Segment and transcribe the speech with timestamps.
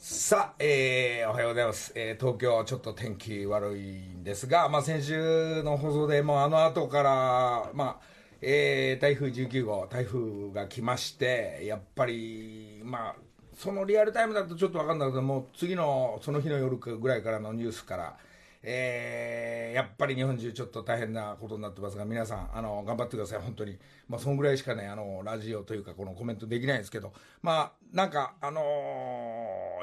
[0.00, 8.00] さあ、えー、おはようございます、えー東京ちょっと天気悪いんですが、まあ、先週の放送でもうあの後から、まあ
[8.40, 13.16] えー台風19号、台風が来まして、やっぱり、まあ、
[13.56, 18.16] そのリアルタイムだとちょっと分かんないけど、も次のその日の夜ぐらいからのニュースから、
[18.62, 23.78] えーやっぱり日本中ちょっと大変なことになってますが、皆さん、あの頑張ってください、本当に。
[24.08, 27.12] まあ、そんぐらいしかね、あのラジオというか、このコメントできないんですけど、
[27.42, 28.62] まあ、なんか、あの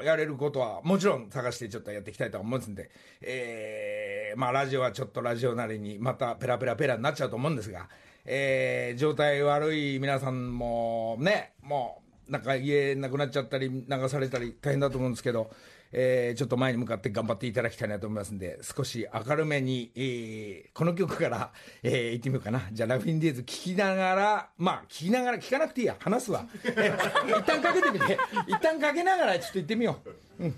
[0.02, 2.90] ーやれることはもちろん探してちょっとやっていきたいと思うんですんで、
[3.22, 7.88] えーまあ、ラジオはちょっとラジオなりにまたペラペラペラになっちゃうと思うんですが、
[8.26, 15.50] えー状態悪い皆さんもね、もうなんか家なくなっちゃったり、流されたり大変だと思うんですけど、
[15.92, 22.62] えーちょっと前に向かって頑張っていただきたいなと思いますんで、少し明るめに、えーこの曲から、えー行ってみようかな。
[22.72, 26.44] じゃあ、ラフィンディーズ聴きながら、まあ、聴きながら、聴かなくていいや、話すわ。
[26.64, 29.98] えー一旦かけてみて、一旦かけながらちょっと行ってみよ
[30.38, 30.44] う。
[30.44, 30.54] うん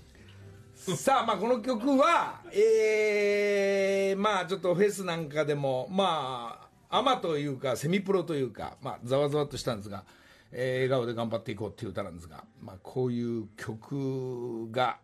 [0.95, 10.05] さあ、まあ、この曲は、えーまあ、ちょっとフェスなんかでも、まあ、アマというか、セミプロというか、まあ、ざわざわっとしたんですが、
[10.51, 14.97] えー笑顔で頑張っていこうっていう歌なんですが、まあ、こういう曲が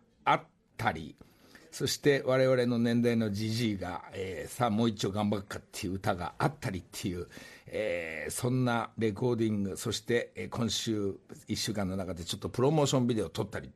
[0.76, 1.16] ったり、
[1.72, 7.26] そして我々の年代のじじいが、えーさあもう一丁頑張るかっていう歌があったりっていう、
[7.66, 11.16] えーそんなレコーディング、そして、え今週
[11.48, 13.70] 1週間の中でちょっとプロモーションビデオを撮ったり、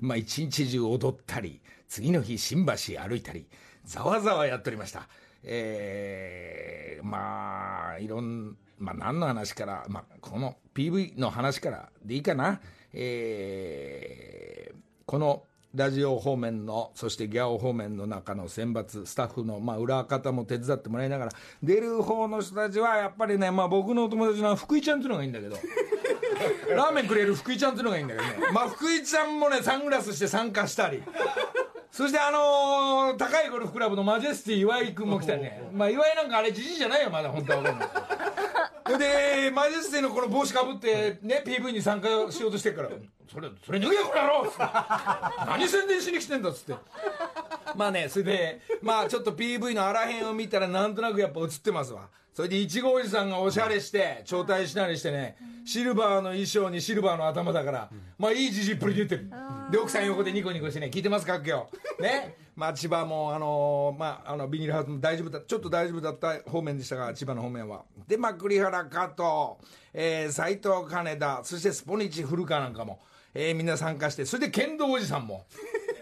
[0.00, 3.46] まあ一日中踊ったり、次の日新橋歩いたり、
[3.84, 5.08] ざわざわやっておりました。
[5.44, 12.60] えーまあ、いろん、まあ何の話から、まあこの PV の話からでいいかな。
[12.92, 15.42] えーこの
[15.74, 25.56] ラジオ方面の、そしてギャオ方面の中の選抜、スタッフの、まあ、裏方も手伝ってもらいながら、出る方の人たちは、やっぱりね、まあ、僕のお友達の福井ちゃんっていうのがいいんだけど、
[26.74, 31.02] ラーメンくれる福井ちゃんっていうのがいいんだけどね、まあ、福井ちゃんもね、サングラスして参加したり、
[31.90, 38.07] そしてあのー高いゴルフクラブのマジェスティ岩井君も来たりね、まあ、岩井なんかあれ、じじいじゃないよ、まだ、本当は
[38.96, 42.90] で、マジェスティのこの帽子かぶって、ね、PV に参加しようとしてるから、
[43.30, 44.62] それ、それ脱げ、この野郎っつって
[45.46, 46.74] 何宣伝しに来てんだっつって。
[47.76, 52.08] まあね、それで、まあちょっと PV のあらへんを見たらなんとなくやっぱ映ってますわ。
[52.32, 59.30] それで、いちごおじさんがおしゃれして、招待したりしてね、シルバーの衣装にシルバーの頭だから、まあいいじじっぷり出てる。
[59.70, 61.66] で、奥さん横でニコニコしてね、聞いてますか今
[61.98, 62.02] 日。
[62.02, 62.36] ね。
[62.58, 67.84] まあ千葉も、あのーまあ、あの、ビニールハウスも大丈夫だ、ちょっと大丈夫だった方面でしたが、千葉の方面は。
[68.08, 72.98] で、まあ栗原加藤、えー、斎藤金田、そしてスポニチ古川なんかも、
[73.32, 75.46] えーみんな参加して、それで剣道おじさんも。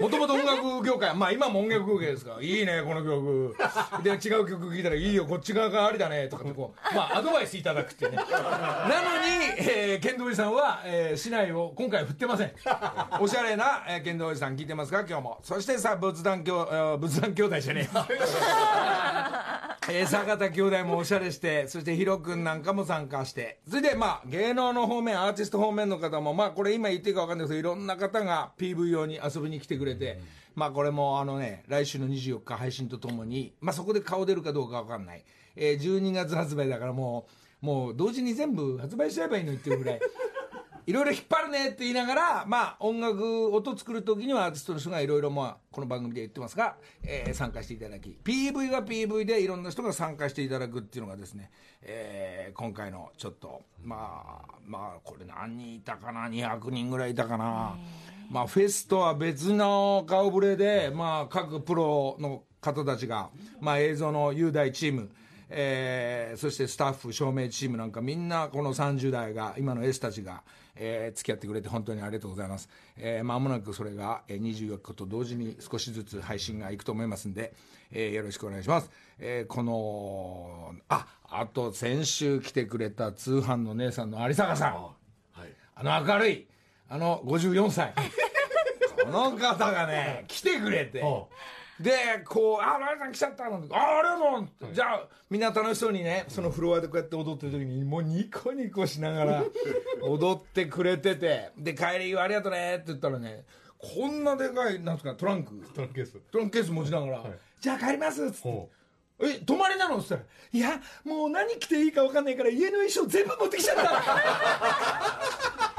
[0.00, 3.56] もともと音楽業界、まあ今も音楽業界ですから、いいね、この曲。
[4.02, 8.16] で、違う曲聴いたら、いいよ、こっち側がありだね、とかってこう、まあアドバイスいただくっていうね。
[8.16, 9.26] なのに、
[9.58, 12.52] えー、剣道おじさんは、えー市内を今回振ってません。
[13.20, 15.38] おしゃれな、えー、剣道おじさん聞いてますか、今日も。
[15.42, 18.06] そしてさ、仏壇兄、えー仏壇兄弟じゃねえよ。
[19.88, 30.18] えー、坂田兄弟もおしゃれして、そしてヒロ君なんかも参加して、それでまあ芸能の方面、アーティスト方面の方も、まあこれ今言っていいか分かんないですけど、いろんな方が PV 用に遊びに来てくれて、
[30.54, 35.24] まあこれもあのね、来週の24日配信とともに、まあそこで顔出るかどうか分かんない。
[35.54, 37.26] えー、12月発売だからも
[37.62, 40.00] う、もう同時に全部発売しちゃえばいいのにっていうぐらい。
[40.86, 51.50] いろいろ引っ張るねって言いながら、まあ、音楽、音作る時にはアーティストの人がいろいろ、まあ、この番組で言ってますが、えー参加していただき、PV は PV でいろんな人が参加していただくっていうのがですね、
[51.82, 57.76] えー今回のちょっと、まあ、まあ、これ何人いたかな、200人ぐらいいたかな？
[58.30, 63.30] まあ、フェスとは別の顔ぶれで、まあ、各プロの方たちが、
[63.60, 65.10] まあ、映像の雄大チーム、
[65.48, 70.42] えーそしてスタッフ、照明チームなんかみんなこの30代が、今の S たちが、
[70.74, 72.68] えー付き合ってくれて本当にありがとうございます。
[72.96, 77.54] えーまもなくそれがえー24日と同時に少しずつ配信がいくと思いますんで、
[77.92, 78.90] えーよろしくお願いします。
[79.18, 84.74] えーこの、あ、あと先週来てくれた通販の姉さんの有坂さん。
[84.74, 85.52] はい。
[85.76, 86.46] あの明るい、
[86.88, 87.92] あの54歳。
[89.04, 91.02] この方がね、来てくれて。
[91.80, 91.92] で、
[92.24, 99.44] こう、あ、ライさん来ちゃったなんて、あ、ありがとう、じゃあ、みんな楽しそうにね、そのフロアでこうやって踊ってる時に、もうニコニコしながら
[100.02, 103.44] 踊ってくれてて、で、帰りありがとうねって言ったらね、
[103.78, 105.52] こんなでかいなんですかトランク。
[105.74, 106.18] トランクケース。
[106.32, 107.24] トランクケース持ちながら
[107.60, 108.68] 「じゃあ帰ります」っつって
[109.20, 110.22] 「え泊まりなの?」っつったら
[110.52, 113.82] 「いやもう何着ていいか分かんないから家の衣装全部持ってきちゃった」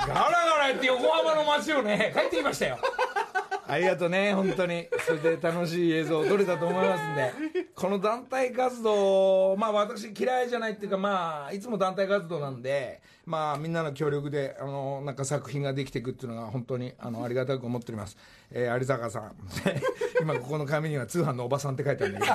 [0.07, 2.77] ガラガラ言って横浜の街をね帰ってきましたよ。
[3.69, 4.87] ありがとうね本当に。
[5.05, 7.33] それで楽しい映像撮れたと思いますんで。
[7.75, 18.17] この団体活動まあ私嫌いじゃないっていうかまあいつも団体活動なんでまあみんなの協力であのなんか作品ができていくっていうのが本当にあのありがたく思っております、
[18.51, 19.35] えー、有坂さん。
[20.21, 22.33] 今ここの紙には通販のおばさんって書いてあるんだけど。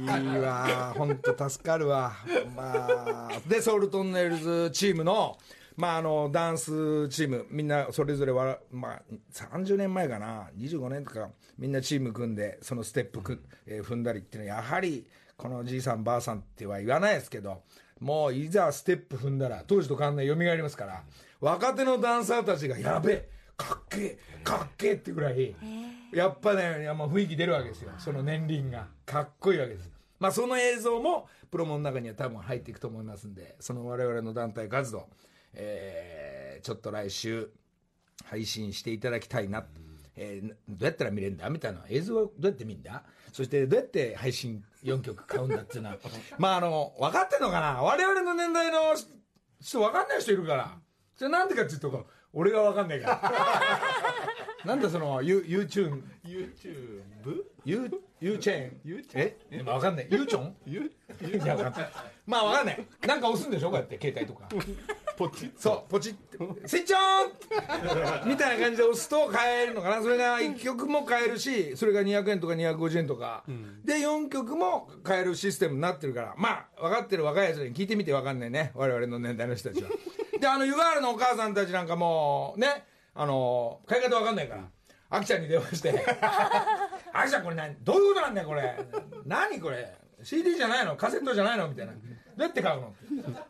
[0.00, 2.12] いいわ本当助かるわ。
[2.54, 5.38] まあでソウルトンネルズチームの
[5.76, 8.32] まあ、あのダンスチームみんなそれぞれ、
[8.70, 9.02] まあ、
[9.32, 10.50] 30年前かな。
[10.58, 15.06] 25年とかみんなチーム組んでそのステップく、えー、踏んだりっていうのはやはり
[15.36, 17.62] このじいさんばあさんっては言わないですけど
[18.00, 21.02] もういざステップ踏んだら当時と変わんない蘇りますから
[21.40, 25.54] 若手のダンサーたちがやべえかっけえかっけえってぐらい
[26.12, 27.92] やっぱねや、まあ、雰囲気出るわけですよ。
[27.98, 28.88] その年輪が。
[29.06, 29.90] かっこいいわけです。
[30.18, 35.08] まあその映像もプロモの中には多分入っていくと思いますんでその我々の団体活動
[35.54, 37.50] えー、ちょっと来週
[38.24, 39.66] 配信していただきたいな、うん、
[40.16, 43.02] えー、どうやったら見れるんだみたいな映像はどうやって見るんだ？
[43.32, 45.98] そしてどうやって配信4曲買うんだっていうのは。
[46.38, 47.82] まああの分かってんのかな？
[47.82, 48.94] 我々の年代の
[49.60, 50.78] 人分かんない人いるから。
[51.16, 53.20] それなんでかっていうと俺が分かんないから
[54.64, 57.42] なんだその YouTube YouTube?
[57.64, 59.62] ユユーチェーンユーチェーンえ？
[59.64, 60.06] 分かんない。
[60.10, 60.92] ユーチョンユ
[61.22, 61.90] いや分かんない。
[62.26, 62.86] まあ分かんない。
[63.06, 63.70] なんか押すんでしょ？
[63.70, 64.48] こうやって携帯とか。
[65.16, 66.14] ポチッそうポチッ
[66.66, 68.28] スイッチオン！
[68.28, 70.02] みたいな感じで押すと買えるのかな。
[70.02, 76.34] それが1曲も買えるしそれが200円とか250円とか、うん、で4曲も買えるシステムになってるから。
[76.36, 78.70] まあ分かってる若いやつに聞いてみて分かんないね。
[78.74, 79.90] 我々の年代の人たちは。
[80.40, 84.62] であの湯河原のお母さんたちなんかもねあの買い方分かんないから、
[85.10, 85.92] あきちゃんに電話して
[87.12, 87.76] 「あきちゃんこれ何？
[87.82, 88.76] どういうことなんだよこれ？
[89.26, 90.96] 何これ？CD じゃないの？
[90.96, 91.92] カセットじゃないの?」みたいな。
[91.92, 91.98] ど
[92.38, 92.94] うやって買うの？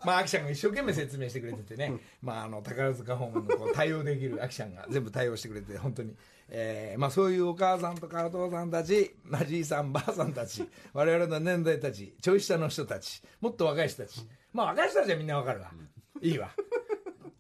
[0.04, 6.16] まあ、アキちゃんが一生懸命説明してくれててね、まあ、あの、宝塚訪問のこう対応できるアキちゃんが全部対応してくれて、本当に、
[6.48, 15.70] えー、まあ、そういうお母さんとかお父さんたち、まあ、じいさん、ばあさんたち、我々の年代たち、ちょい下の人たち、もっと若い人たち、まあ、若い人たちはみんなわかるわ。
[16.20, 16.50] いいわ。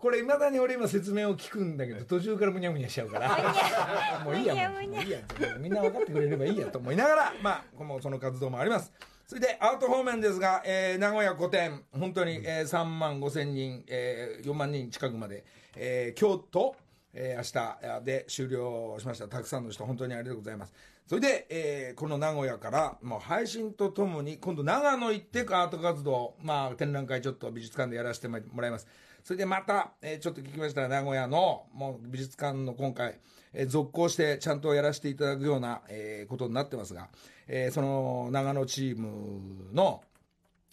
[0.02, 3.38] これいまだに俺今説明を聞くんだけど途中からむにゃむにゃしちゃうから。
[4.24, 4.82] もういいやもう。
[4.82, 5.20] いいや。
[5.60, 8.92] みんな分かってくれればいいやと思いながらまあこのその活動もあります。
[9.28, 15.44] それでアート方面ですが、えー、名古屋5店、本当に、えー、3万5千人、えー、4万人近くまで、
[15.76, 16.74] えー、京都、
[17.14, 19.28] えー、明日で終了しました。
[19.28, 20.74] たくさんの人、本当にありがとうございます。
[21.06, 28.86] それで、えー、この名古屋から、もう配信とともに、今度長野行ってアート活動、まあ、展覧会ちょっと美術館でやらせてもらいます。
[29.22, 33.18] それでまた、えー、ちょっと聞きましたら、名古屋の、もう美術館の今回、
[33.52, 37.08] えー、続行してちゃんとやらせていただくような、えー、ことになってますが、
[37.46, 40.02] えー、その長野チームの、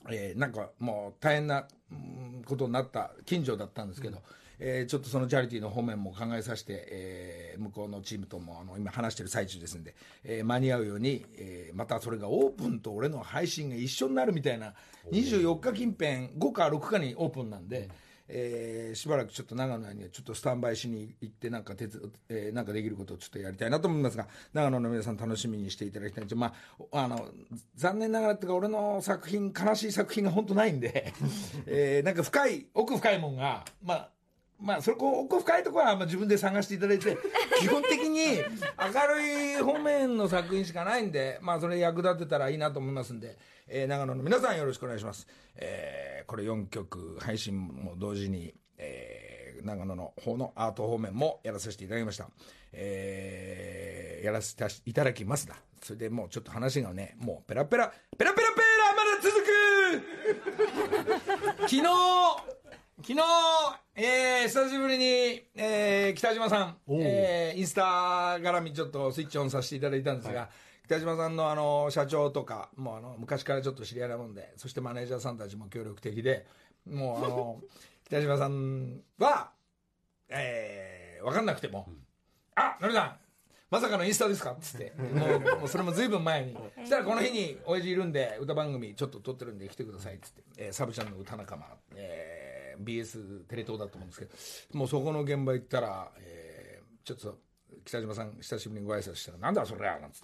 [0.10, 1.68] えー、なんかもう大変な
[2.46, 4.24] ことになった近所だったんですけど、うん、
[4.60, 9.94] えー、ちょっとそのチャリティーの方面も考えさせて、えー、向こうのチームともあの今話してる最中ですんで、
[10.24, 14.74] えー、間に合うように、えー、またそれがオープンと俺の配信が一緒になるみたいな
[15.12, 17.82] 24日近辺5か6かにオープンなんで。
[17.82, 17.90] うん
[18.30, 21.90] えー、しばらくちょっと長野にはちょっとスタンバイしに行ってなんか手
[22.30, 26.54] えー、なんかできることをちょっとやりたいなと思いますが長野の皆さん楽しみにしていただきたいんですま
[26.92, 27.28] ああの
[27.76, 31.14] 残念ながらっていうか俺の作品悲しい作品が本当ないんで、
[31.66, 34.10] えー、なんか深い奥深いもんがまあ
[34.62, 37.18] まあ、そこ、奥深いところはまあ自分で探していただいて、
[37.60, 43.38] 基本的に明るい方面の作品しかないんで、まあ、それ役立てたらいいなと思いますんで、
[43.68, 45.28] えー、長野の皆さんよろしくお願いします。
[45.56, 52.30] えー、これ4曲配信も同時に、えー、長野の方のアート方面もやらさせていただきました。
[52.74, 55.56] えー、やらせていただきますだ。
[55.82, 59.50] それでもうちょっと話がね、もうペラペラ、ペラペラペラまだ続く
[61.70, 61.84] 昨日、
[63.02, 63.20] 昨日、
[64.02, 67.82] えー、久しぶりに、えー、北島さん、えー、インスタ
[68.40, 70.50] 絡みちょっとスイッチオンさせていただいたんですが、はい。
[70.86, 76.48] 北島さんのあの社長とかもうあの昔からちょっと知り合いなもんでそしてマネージャーさんたちも協力的で
[76.90, 77.62] もうあの
[78.08, 79.52] 北島さんは、
[80.30, 81.90] えー、分かんなくても
[82.56, 83.18] 「あのりさん
[83.70, 90.16] まさかのインスタですか?」っつってもうもうそれもずいぶん前に そしたらこの日に親父いるんで歌番組ちょっと撮ってるんで来てください。
[90.16, 92.49] っつって、えー、サブちゃんの歌仲間、えー、
[92.82, 97.40] BS テレ東だと思うんですけどもうそこの現場行ったら、えー、ちょっと
[97.86, 100.22] 北島さん久しぶりにご挨拶したら「なんだそれや」なんつっ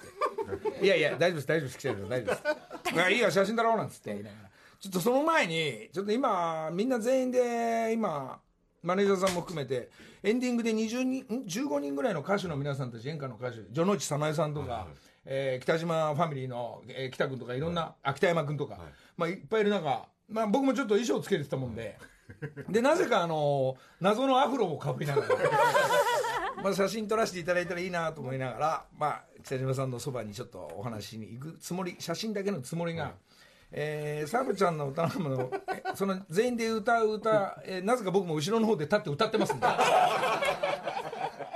[0.79, 4.50] て「いやいや大丈夫です大丈夫です北島さん大丈夫です」いや「いいよ写真だろ」なんつって言いながら。
[4.77, 8.39] ちょっとその前にちょっと今みんな全員で今
[8.83, 9.89] マネージャーさんも含めて
[10.21, 14.88] エンディングで20人ん？15人ぐらいの歌手の皆さんたち演歌の歌手城之内早苗さんとか、
[15.25, 18.77] えー北島ファミリーの、えー北君とかいろんな、秋田山君とか、
[19.17, 21.97] まあ、いっぱいいる中、まあ、僕もちょっと衣装つけてたもんで
[22.70, 25.27] でなぜかあの謎のアフロをかぶりながら。
[26.63, 33.13] まあ、写真撮らせていただいたらいいなと思いながら、まあ、北島さんのそばにちょっとお話しに行くつもり写真だけのつもりが、
[33.72, 39.67] えー、サブちゃんの歌のえその全員で歌う歌、えーなぜか僕も後ろの方で立って歌ってますんで。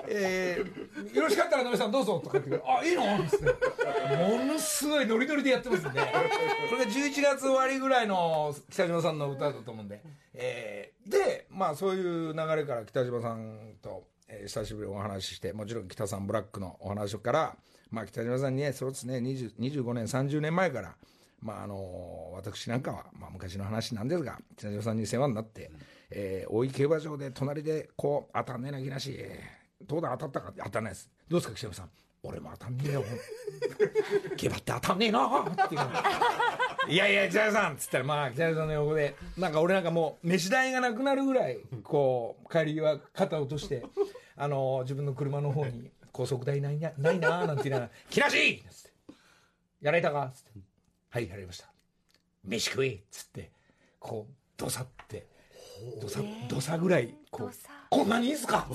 [0.10, 3.04] えーよろしかったら、のりさんどうぞとか言ってくるあ、いいの？
[3.24, 10.02] っつってものすごいノリノリでやってますんで、これが11月終わりぐらいの北島さんの歌だと思うんで、
[10.34, 17.56] えーで、まあそういう流れから北島さんと、えー久しぶりにお話しして、もちろん北さんブラックのお話から、
[17.92, 20.96] まあ北島さんにね、そうですね、25年、30年前から、
[21.42, 25.72] まああの私なんかは、まあ、昔の話なんですが北島さんに世話になって、
[26.12, 29.18] えー大井競馬場で隣でこう当たんねえな気なし
[29.82, 31.10] どうだ当たったかって当たんないです。
[31.28, 31.90] どうですか北島さん？
[32.22, 33.04] 俺も当たんねえよ。
[34.36, 35.42] 競馬って当たんねえな。
[35.42, 37.74] っていういやいや北島さん。
[37.74, 43.86] っつったらまあ北島さんの横でなんか俺なんかもう飯代がなくなるぐらいこう帰り際肩を落として
[44.36, 48.90] あの自分の車の方に高速代ないなないななんて言いながら「木梨!」っつって
[49.82, 50.60] 「やられたか?」っつって
[51.12, 51.72] はい、やりました。
[52.44, 52.90] 飯食え！
[52.90, 53.50] っつって、
[54.00, 55.26] こう、どさって、
[56.00, 57.52] どさ、どさぐらい、こう、
[57.90, 58.68] こんなにいいっすか？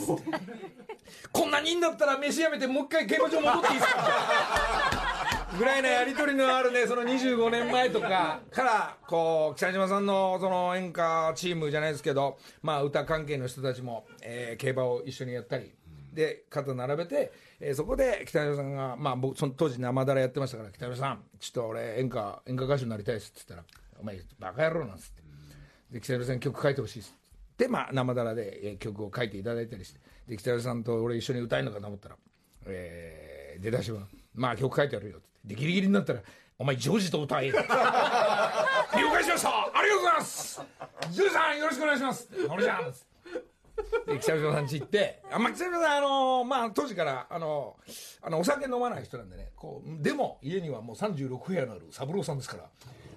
[1.33, 5.57] こんなにいいんだったら飯やめてもう一回競馬場戻っていいっすか？
[5.59, 15.73] ぐらいのやりとりのあるね、その25年前とかから、こう、北島さんのその演歌チームじゃないですけど、まあ歌関係の人たちも、えー競馬を一緒にやったり、
[16.13, 25.23] で肩並べて、えーそこで北島さんが、まあ、僕その当時生だらやってましたから北島さんちょっと俺演歌演歌歌手になりたいですって言ったら「お前バカ野郎」なんつって。
[25.93, 27.15] で北島さんに曲書いてほしいです
[27.57, 32.17] でまあ生だらで、えー曲を書いていただいたりしてで北島さんと俺一緒に歌えるのかと思ったら、
[32.67, 34.03] えー出だしは
[34.35, 35.29] 「まあ曲書いてやるよ」って。
[35.45, 36.21] でギリギリになったら
[36.59, 39.49] 「お前ジョージと歌え」了解しました。
[39.51, 40.61] ありがとうございます。
[41.11, 42.29] ジョージさんよろしくお願いします。
[42.49, 42.93] 俺じゃん」
[44.07, 47.77] で北島さん家行って、あまあ、北島さん、あのまあ、当時から、あの
[48.23, 52.65] あのお酒飲まない人なんでねこうでも家にはもう36部屋のある三郎さんですから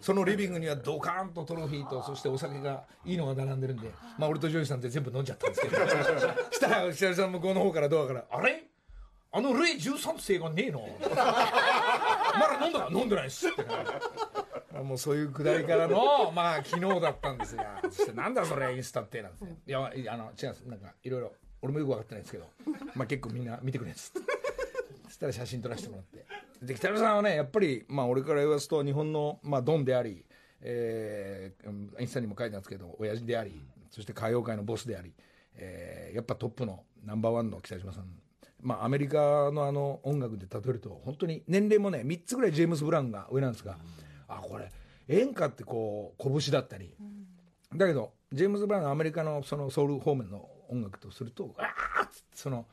[0.01, 5.75] そのリビングにはドカーンとトロフィーとそしてお酒がいいのが並んでるんで、まあ、俺とジョージさんって全部飲んじゃったんですけど。
[6.51, 8.63] したら北島さん向こうの方からドアから「あれ？
[9.31, 10.79] あのレイ13世がねえの？
[11.09, 13.63] まだ飲んだか飲んでないっす」って
[14.81, 17.81] もうそういうくだりからのまあ昨日だったんですが。
[17.83, 20.61] そしてなんだそれインスタってなんですねいやあの違うんです。
[20.65, 22.47] なんかいろいろ俺もよく分かってないんですけど。
[22.95, 24.13] まあ結構みんな見てくれんです。
[24.13, 24.19] そ
[25.17, 26.25] したら写真撮らせてもらって。
[26.65, 30.23] で北山さんはねやっぱりまあ俺から言わすと日本の、まあ、ドンであり、
[30.61, 35.13] えーうんインスタにも書いてあるんですけど親父でありそして歌謡界のボスであり、
[35.55, 38.05] えーやっぱトップのナンバーワンの北島さん。
[38.59, 43.77] まあ、アメリカのあの音楽で例えると本当に年齢もね3つぐらいジェームス・ブラウンが上なんですが、
[44.27, 44.71] あこれ
[45.07, 46.91] 演歌ってこう拳だったり、
[47.75, 52.65] だけどジェームズ・ブラウンのアメリカのそのソウル方面の音楽とするとあーっつってその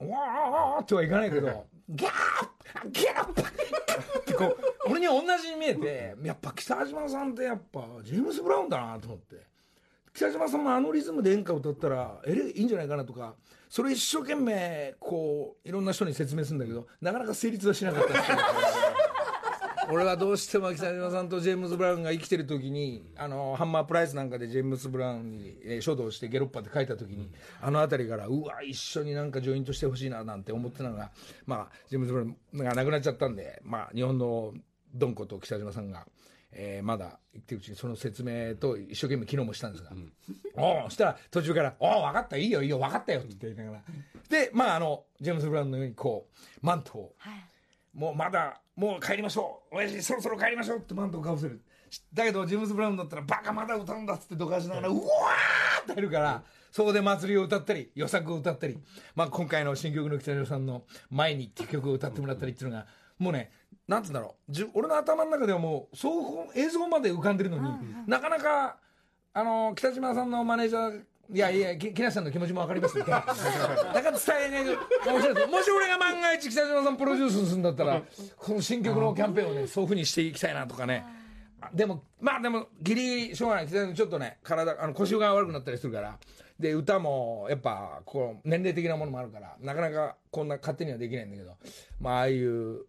[0.00, 9.56] わーってはいかないけどギャーギャーってこう俺には同じに見えてやっぱ北島さんってやっぱジェームス・ブラウンだなと思って。
[10.16, 13.34] 北島さんもあのリズムで演歌歌ったらえれいいんじゃないかなとか
[13.68, 18.14] それ一生懸命こういろんな人に説明するんだけどなかなか成立はしなかった
[19.88, 31.10] 俺はどうしても北島さんとジェームズ・ブラウンが生きてる時にあのハンマープライスなんかでジェームズ・ブラウンに、えー書道してゲロッパって書いた時に、あの辺りからうわ一緒になんかジョイントしてほしいななんて思ってたのが
[31.46, 34.54] まあジェームズ・ブラウンが亡くなっちゃったんでまあ日本の
[34.94, 36.06] ドンコと北島さんが。
[36.58, 39.90] えーまだ生きてるうちにその説明と一生懸命昨日もしたんですが、
[40.54, 43.82] おうそしたら途中から「おう分かったいいよいいよ分かったよ」って言って言いながら。
[44.30, 47.14] でまああのジェームズ・ブラウンのようにこうマントを。
[47.92, 49.76] もうまだもう帰りましょう。
[49.76, 51.60] 親父そろそろ帰りましょうってマントをかぶせる。
[52.12, 58.76] だけどジェームズ・ブラウンだったらバカまだ歌うんだっつってどかしながらうわーって入るからそこで祭りを歌ったり予作を歌ったり、
[59.14, 62.86] まあ、今回の新曲の北島さんの「前に」っていう曲を歌ってもらったりっていうのが
[63.18, 63.50] もうね
[63.88, 64.34] なんて言うんだろ
[64.66, 64.70] う。
[64.74, 68.78] 俺の頭の中ではもうそう映像まで浮かんでるのに、なかなか
[69.32, 71.02] あの北島さんのマネージャー
[71.32, 73.20] いやいや、き木梨さんの気持ちも分かりますみたいな。
[73.94, 78.02] だから伝えないと面白いですもし俺が万が一北島さんプロデュースするんだったら、
[78.36, 81.04] この新曲のキャンペーンをね、そういうふうにしていきたいなとかね。
[81.60, 83.66] あでも、まあでも、ギリしょうがない。
[83.66, 86.18] 北島さんちょっとね、体、あの腰が悪くなったりするから。
[86.58, 91.54] で、歌も、やっぱ、こう、年齢的なものもあるから、なかなかこんな勝手にはできないんだけど、
[92.00, 92.84] まあ、ああいう、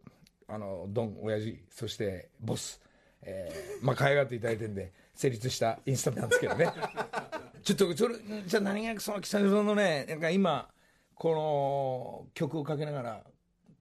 [0.48, 2.82] あの、ドン、親父、そして、ボス、
[3.24, 6.72] えーまあ、可愛がっていただいてるんで、成立したインスタなんですけどね。
[7.64, 10.70] ちょっとそれじゃあ何がその北島さんのねなんか今
[11.16, 13.24] この曲をかけながら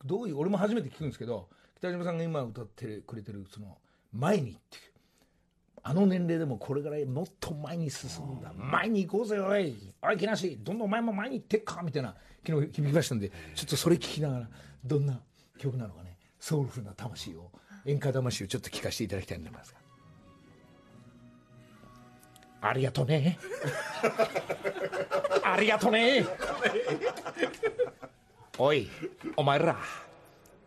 [0.05, 3.79] どういう俺も初めて聞くんですけど北島さんが今歌ってくれてるその
[4.13, 4.83] 「前に」っていう
[5.83, 14.51] あの年齢でもこれからもっと前に進んだ前に行こうぜおいおい木梨どんどんお前も前に行ってっかみたいな昨日響きましたんでちょっとそれ聞きながら
[14.85, 15.21] どんな
[15.59, 17.53] 曲なのかねソウルフルな魂を
[17.85, 19.86] 演歌魂をちょっと聞かせていただきたいと思いますが
[22.61, 23.39] ありがとね。
[25.45, 26.25] ありがとね。
[28.59, 28.89] おい
[29.37, 29.77] お前ら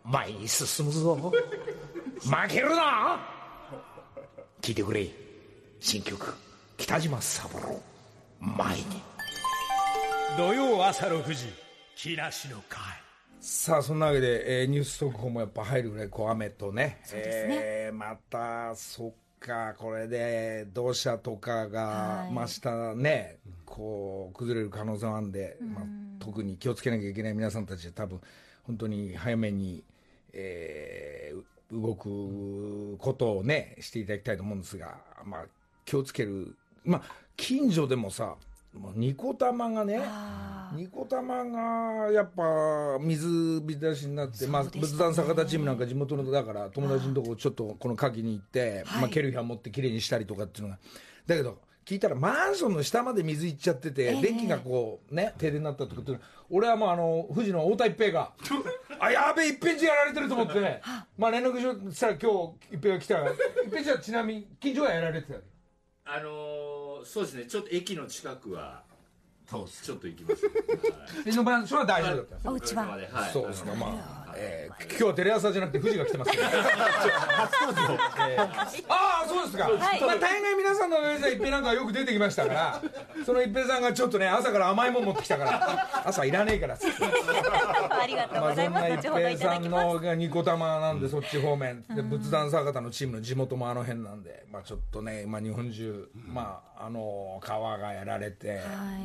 [0.04, 1.14] 前に進むぞ。
[1.16, 3.20] 負けるな。
[4.62, 5.06] 聞いてくれ。
[5.80, 6.34] 新曲
[6.76, 7.80] 北島三郎
[8.38, 8.84] 前に。
[10.36, 11.46] 土曜朝6時
[11.96, 12.80] 木梨の会。
[13.40, 17.00] さあそんなわけで、えーニュース速報もやっぱ入るぐらいこう雨とね。
[17.04, 17.56] そうですね。
[17.60, 22.32] えーまたそっかこれで土砂とかがはい。
[22.32, 25.84] 真下ね、こう崩れる可能性もあるんで、まあ、
[26.18, 28.20] 特に気をつけなきゃいけない皆さんたちは多分
[28.64, 29.82] 本当に早めに、
[30.32, 35.44] えーう動くことをねしていただきたいと思うんですが、まあ、
[35.84, 36.56] 気をつける。
[36.84, 37.02] まあ
[37.36, 38.34] 近所でもさ
[38.74, 40.00] もうニコ玉がね
[40.74, 49.00] ニコ玉がやっぱ水浸しになって、まあ、仏壇坂田チームなんか地元のだから友達のとこちょっとこの鍵に行って、はい。
[49.02, 50.78] まあ、ケルヒャン持ってきれいにしたりとかっていうのが。
[51.26, 58.32] だけど聞いたらマンションの下まで水いっちゃってて、電気がこうね停電になったとかっていうの俺はもうあの富士の太田一平が
[59.00, 60.80] あやべえ一平ちやられてると思って。
[61.18, 63.18] まあ連絡所したら今日一平が来た。
[63.18, 65.40] ら一平ちはちなみに近所はやられてたよ
[66.04, 67.46] あのー、そうですね。
[67.46, 68.82] ちょっと駅の近くは
[69.48, 70.52] ちょっと行きます、は
[71.20, 71.24] い。
[71.26, 72.86] でその晩それは大丈夫だったんですお家は。
[72.86, 73.32] はい。
[73.32, 76.44] そうですか、まあ、えー今日はテレ朝じゃなくて富士が来てますけど。
[76.48, 78.40] えー
[78.88, 79.64] ああ、そうですか。
[79.64, 82.82] はいまあ、大概皆さんの上で一平なんかよく出てきましたから、
[83.24, 87.04] その一平さんがちょっとね、朝から甘いもん持ってきたから、朝いらねえからっつって。
[87.04, 88.88] ありがとうまあ、ございそんます。
[88.88, 89.70] な一後ほどい平さん。
[89.70, 91.84] のがニコ玉なんで、そっち方面。
[91.94, 98.58] で、仏壇坂田のチームの地元もあの辺なんで、まあ、ちょっとね、まあ、日本中、まあ、あの、川がやられて、はい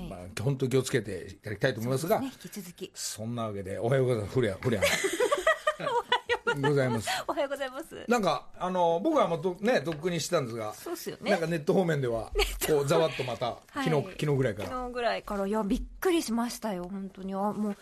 [0.10, 2.92] まあ、本当に気をつけていただきたいと思いますが、ね、引き続き。
[2.94, 4.34] そんなわけで、おはようございます。
[4.34, 4.82] フレア、フレア。
[6.62, 7.10] ございます。
[7.28, 8.06] おはようございます。
[8.08, 12.32] なんか、あの、僕はもうと、ね、とっくにしてたんですが、そうっすよねなんかネット方面では、
[12.68, 14.70] こう、ざわっとまた、昨日、はい昨日ぐらいから。
[14.70, 17.34] 昨日ぐらいから、いや、びっくりしましたよ、本当に。
[17.34, 17.78] あ、もう、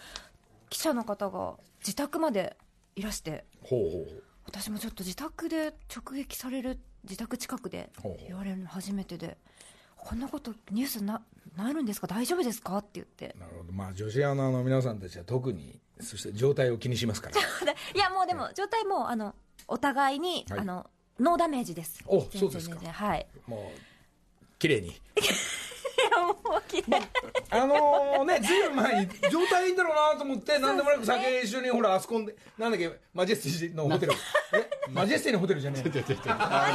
[0.70, 2.58] 記者の方が自宅まで
[2.96, 4.24] いらして、ほうほうほう。
[4.46, 9.38] 私もちょっと自宅で直撃される、自宅近くでほうほう言われるの初めてで、
[9.98, 11.22] こんなことニュースな、
[11.58, 12.08] なるんですか？
[12.08, 12.78] 大丈夫ですか？
[12.78, 13.36] って言って。
[13.40, 13.72] なるほど。
[13.74, 17.36] まあ、女子アナの皆さんたちは特に、そして状態を気にしますから。
[17.96, 19.36] いや、もうでも、状態も、あの、
[19.68, 20.90] お互いに、はいあの、
[21.20, 22.04] ノーダメージです。
[22.08, 23.28] おそうですかはい。
[23.48, 25.00] もう、綺麗に。
[26.08, 27.02] いや、もう、綺麗。
[27.50, 34.14] あのね、ずいぶん前に、状態いいんだろうなと思って、なんでもなく酒一緒に、ほら、あそこで、なんだっけ、マジェスティのホテル。
[34.54, 36.16] えマジェスティのホテルじゃねえ。
[36.30, 36.74] あ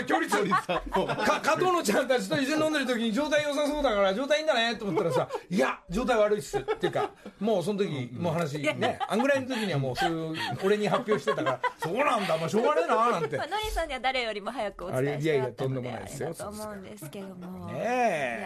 [0.00, 7.10] あ、距離距離か加藤のちゃんたちと一緒に飲んでる時に状態良さそうだから状態いいんだねと思ったらさいや状態悪いっすっていうか
[7.40, 8.98] もうその時もう話ね。
[9.06, 13.36] あんぐらいの時にはもうそういう俺に発表してたからそうなんだもうしょうがねえななんて。
[13.36, 17.66] まあ、のりさんには誰よりも早くお伝えあれいやいやしてあったのでとんでもないですよあれだと思うんですけども。
[17.72, 17.84] ねい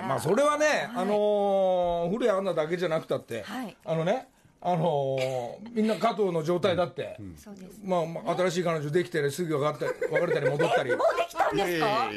[0.07, 3.76] まあそれはね、あのー古谷アンナだけじゃなくたって、はい。
[3.85, 4.28] あのね
[4.61, 10.90] あのーみんな加藤の状態だって、そうですまあ、まあ新しい彼女できてすぐ別れたり別れたり戻ったり。
[10.96, 12.11] もうできたんですか？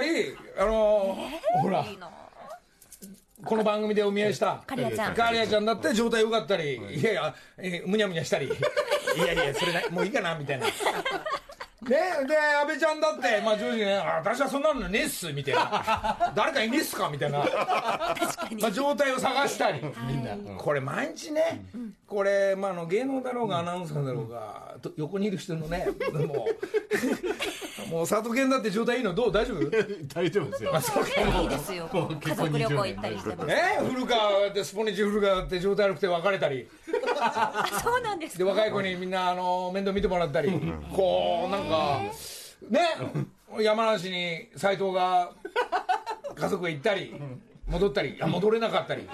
[0.00, 2.08] 二人あのーほらいいな
[3.44, 4.62] この番組でお見合いした。
[4.64, 5.14] カリアちゃん。
[5.14, 8.46] カリアちゃんだって状態良かったり、い、やいや、えーむにゃむにゃしたり。
[9.16, 10.66] いやいやそれなもういいかなみたいな。
[11.88, 11.96] ね、
[12.28, 21.64] で安倍ちゃんだって、まあ、正直ね、あ私はそんなのねえっすみたいな、 誰かいねえっすかみたいな、まあ、状態を探したり、みんな、これ、毎日ね、
[22.12, 25.88] これ、まあ、あの芸能だろうが、アナウンサーだろうが、と横にいる人のね、
[26.26, 26.46] も
[27.88, 29.64] う、 もう佐藤健だって状態いいの、どう、大丈夫？
[30.14, 30.72] 大丈夫ですよ。
[31.42, 31.88] いいですよ。
[32.22, 36.68] 家族旅行行ったりしてもね、古川でスポニチ古川って状態悪くて別れたり。
[37.18, 40.50] あ そうなんですで若い子にみんなあの面倒見てもらったり。
[40.94, 42.00] こうなんか
[42.68, 42.80] ね
[43.58, 45.30] 山梨に斎藤が
[46.34, 47.14] 家族へ行ったり
[47.66, 49.02] 戻ったりいや戻れなかったり、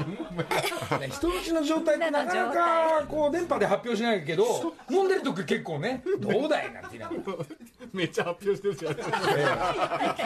[1.01, 7.47] ね、人のちの状態ってなかなかこう電波で発表しないけど飲んでる時結構ね「どうだい?」なんて言いながら。
[7.93, 8.93] めっちゃ発表してるじゃん。
[8.93, 8.99] い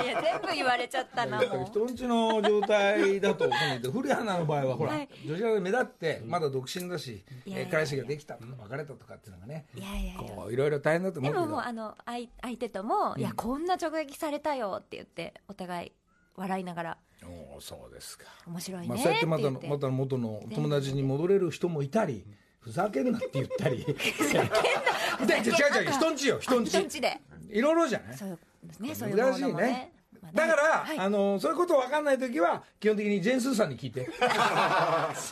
[0.08, 3.48] や全部言われちゃったな人んちの状態だと
[3.92, 5.08] 古谷アナの場合はほら、はい。
[5.24, 7.24] 女子アナで目立ってまだ独身だし、
[7.70, 9.66] 彼氏ができたとか別れたとかっていうのがね。
[9.74, 10.20] いやいやいや。
[10.20, 11.44] こういろいろ大変だと思うけど。
[11.44, 15.92] でももうあの相相手とも、いやこんな直撃されたよって言ってお互い
[16.36, 16.98] 笑いながら。
[17.24, 18.24] おーそうですか。
[18.46, 18.88] 面白いね。
[18.88, 22.24] まあ、そうやってまたまた元の友達に戻れる人もいたり
[22.60, 23.84] ふざけるなって言ったり。
[23.86, 25.36] ふざけんな。
[25.36, 27.20] 違う違う人んちよ人んち人んちで。
[27.48, 28.16] いろいろじゃない？
[28.16, 28.94] そうですね。
[28.94, 29.92] そういうも難しいねのもね。
[30.20, 30.98] まあだから、はい。
[30.98, 34.08] あのそういうこと分かんない時は基本的にジェーン・スーさんに聞いて。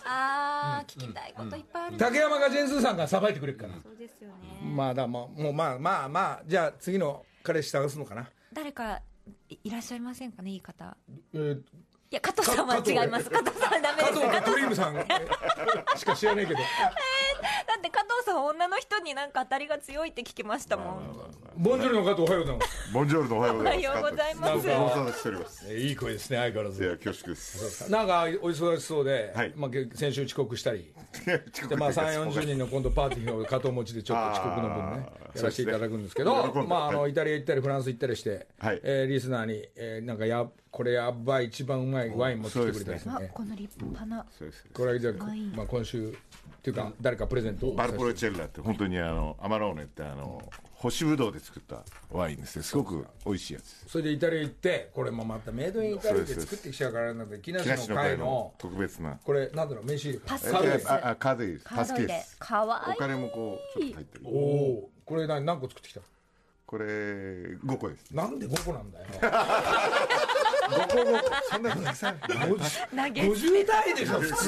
[0.04, 4.34] あー聞きたいこといっぱいあるな竹山がジェーン・スーさんがさばいてくれるから、そうですよね。
[4.62, 8.28] まあだまあもうまあまあまあじゃあ次の彼氏探すのかな。
[8.52, 9.00] 誰か
[9.64, 10.96] いらっしゃいませんかねいい方。
[11.34, 11.62] えー
[12.12, 13.31] いや加藤さんは違います。
[13.31, 13.57] 加藤。
[13.57, 14.27] さんはダメ加です。
[14.27, 14.94] 藤とドリームさん。
[15.96, 16.59] しか知らないけど。
[16.59, 16.64] だ
[17.79, 21.31] って加藤さんは女の人になんか当たりが強いって聞きましたもん。
[21.57, 22.92] ボンジョルの加藤おはようございます。
[22.92, 23.87] ボンジョルノおはようございます。
[23.87, 25.31] おはようございます。
[25.31, 25.66] ます。
[25.68, 26.83] えーいい声ですね相変わらず。
[26.83, 27.92] いや、恐縮です。
[27.92, 29.53] なんかお忙しそうで、はい。
[29.55, 30.92] まあ、け先週遅刻したり。
[31.55, 36.64] 遅刻で、まあ、3 4 0人の今度パーティーを加藤持ちでちょっと遅刻の分ねあーやらせていただくんですけどね。
[36.66, 38.81] まあ、あのはイタリア行ったりフランス行ったりして、はい。
[38.83, 43.30] えーリスナーに、えーなんかやこれやばい一番うまいワイン持ってきてくれたりしてあね。
[43.32, 44.26] この立派な
[44.72, 45.12] これじゃ
[45.54, 46.12] まあ、今週っ
[46.62, 50.42] ていうか誰かプレゼントをバルポレチェッラって本当にあのアマローネってあの
[50.74, 52.62] 干しぶどうで作ったワインですね。
[52.62, 59.18] すごく美味しいやつそれでイタリア行ってこれもまたメイドインイタリアで作ってきちゃうからなんで木木梨梨の会のの会の特別な。
[59.24, 60.62] これなんだろう名刺入れパスえカー。
[60.62, 60.90] ドですです。
[60.90, 61.60] ああカー。
[61.64, 62.36] パスケース。
[62.38, 62.94] かわいい。
[62.94, 64.24] お金もこうちょっと入ってる。
[64.26, 66.00] おおこれ何何個作ってきた？
[66.66, 68.10] これ5個です。
[68.14, 69.06] なんで5個なんだよ。
[69.10, 69.36] 5個5個
[71.50, 72.26] そんなたくさん投
[73.12, 74.44] げ50代でしょ普通。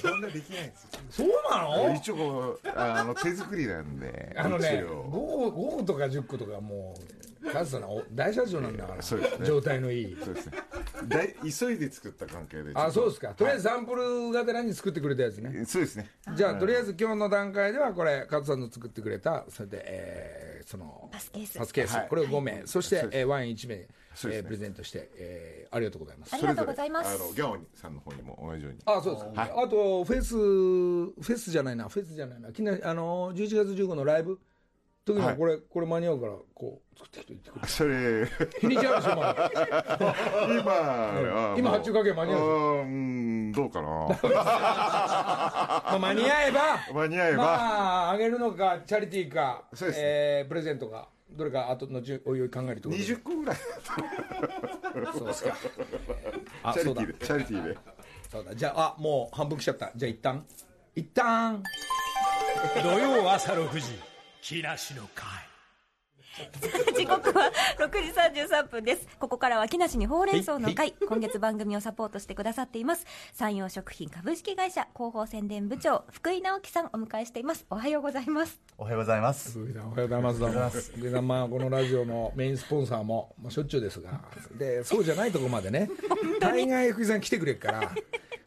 [0.00, 5.04] そんなできないですそうなの一応こうあの手作りなんであのね一応。
[5.04, 6.94] 5個5個とか10個とかも
[7.42, 9.46] うカズさんお大社長なんだからそうですね。
[9.46, 10.16] 状態のいい。
[10.24, 10.58] そうですね。
[11.06, 13.28] だい急いで作った関係であそうですか。
[13.34, 15.62] とりあえずはサンプルがてらに作ってくれたやつね。
[15.62, 16.10] いそうですね。
[16.34, 21.58] じゃあとりあえず今日の段階ではこれカズさんの作ってくれたそれで、えーそのパスケース。
[21.58, 23.20] パスケース、はいこれを5名、そしてそう、です。
[23.20, 23.86] えーワイン1名、
[24.24, 26.34] えープレゼントして、えーありがとうございます。
[26.34, 27.22] ありがとうございます。
[27.22, 28.78] あのギャオさんの方にも同じように。
[28.86, 31.88] あそうです、あとフェスフェスじゃないな。
[31.88, 32.52] フェスじゃないな。
[32.52, 34.38] きなあの11月15のライブ。
[35.04, 35.36] 時にははい。
[35.36, 38.26] これ、これ間に合うからこう作ってきて言ってくれそれ。
[38.60, 39.50] 日にちあるでしょまだ。
[40.50, 42.44] 今、今発注かけ間に合うう
[42.80, 43.88] うんどうかな。
[43.88, 44.18] ま
[45.94, 46.60] あ間に合えば。
[46.92, 47.44] 間に合えば、ま
[48.08, 50.04] ああげるのかチャリティーかそうですね。
[50.06, 53.56] えープレゼントかどれか後のちおいおい考えるところで20個ぐらい。
[55.16, 55.56] そうですか。
[56.62, 57.02] あチャそうだ。
[57.02, 57.78] リティーでチャリティーで。
[58.30, 58.54] そうだ。
[58.54, 59.90] じゃああもう半分来ちゃった。
[59.94, 60.46] じゃあ一旦。
[60.94, 61.62] 一旦。
[62.82, 63.98] 土曜朝6時
[64.40, 65.45] 木梨の会
[66.94, 69.08] 時刻は6時33分です。
[69.18, 70.94] ここからは木梨にほうれん草の会。
[71.08, 73.06] 今月番組をサポートしてくださっています。
[73.32, 77.64] 山陽食品株式会社広報宣伝部長福井直樹さんお迎えしています。
[77.70, 78.60] おはようございます。
[78.76, 79.52] おはようございます。
[79.52, 80.40] 福井さんおはようございます。
[80.40, 84.20] どうも福井さんまあこのラジオのメインスポンサーも、まあ、しょっちゅうですが。
[84.58, 85.88] でそうじゃないとこまでね。
[86.38, 87.92] 大概福井さん来てくれるから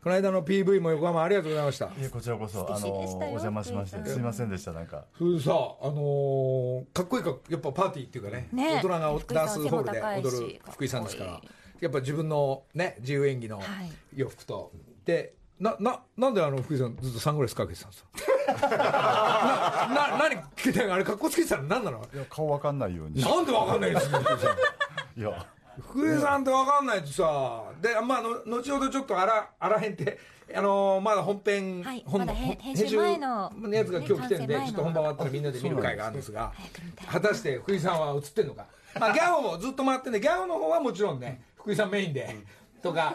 [0.04, 1.86] この間の PV も横浜ありがとうございました。
[1.88, 5.04] いえ、こちらこそ、あの、お邪魔しまして、すいませんでした、なんか。
[5.18, 5.56] それでさ、あ
[5.88, 8.76] のーかっこいいかやっぱパーティーっていうかねね。
[8.76, 11.42] 大人がダンスホールで踊る福井さんですから。
[11.82, 13.66] やっぱ自分のね自由演技のはい。
[14.16, 14.72] 洋服と、
[15.04, 18.68] でなななんであの福井さんずっとサングラスかけてたんですか？
[18.70, 22.06] なな何着けてあれかっこつけてたの何なの？
[22.14, 23.22] いや、顔わかんないように。
[23.22, 24.20] なんでわかんないんですか？
[24.20, 25.46] 福井さんいや、
[25.80, 30.20] 福井さんってわかんないとさでまあの後ほどちょっとあらあらへんって
[30.54, 36.52] あのーまだ本編、はい本まだ編本編集前のやつが今日来てるんで、ねちょっと本番終わったらみんなで見る会があるんですが
[37.08, 38.66] 果たして福井さんは映ってんのか、
[39.00, 42.36] まあ、ギャオもずっと回ってんでギャオの方はもちろんね福井さんメインで。
[42.82, 43.14] とか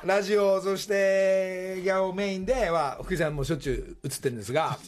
[0.04, 4.78] ラジオそしてギャオメインでは福井さんもしょっちゅう映ってるんですが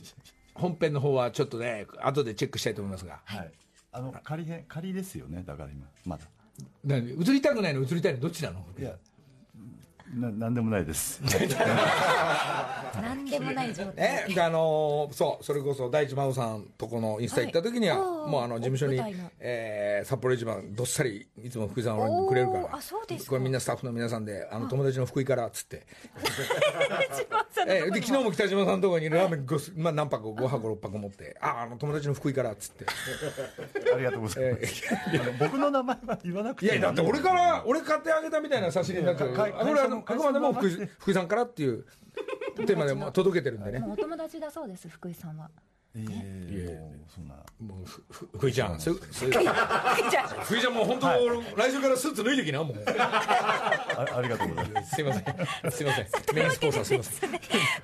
[0.53, 3.51] 本編の方はちょっとね後でチェックしたいと思いますがはい。
[3.91, 6.25] あの、仮編、仮ですよね、だから今、まだ。
[6.87, 8.65] 映りたくないの映りたいのどっちなの？
[8.79, 8.93] いや、
[10.15, 11.21] な、なんでもないです。
[13.01, 13.95] なんでもない状態。
[13.97, 19.01] ね、であのーそうそれこそ大地真央さんとこのインスタ行った時には、はいもうあの事務所に
[19.41, 22.77] えー札幌一番どっさりいつも福井さんをくれるから。
[22.77, 23.31] あそうですか。
[23.31, 25.87] これみんなスタッフの皆さんであの友達の福井からっつって、
[27.67, 32.87] えーで昨日も北島さんのところにラーメンごす、まあ、何箱5箱6箱持ってああの友達の福井からっつって。
[33.95, 34.85] ありがとうございます。
[34.91, 41.85] あの僕の名前は言わなくていやだって俺から俺買ってあげたみたいな差し入れになっちゃうこれはあのあ会くまでも福井さんからっていう
[42.57, 43.85] テーマでも届けてるんでね。
[43.87, 45.51] お友達だそうです福井さんは。
[45.97, 46.79] ええ？
[46.79, 47.27] もうそん。
[47.27, 47.35] な。
[47.59, 47.85] もう
[48.39, 48.79] 福井ちゃん。
[48.79, 49.97] そうそうじゃあ
[50.43, 51.07] 福井ちゃんもう本当、
[51.57, 52.85] 来週からスーツ脱いできなもう。
[52.87, 54.97] あありがとうございます。
[54.97, 55.25] すいません。
[55.71, 56.07] すいません。
[56.35, 57.31] メインスポンサーすいません。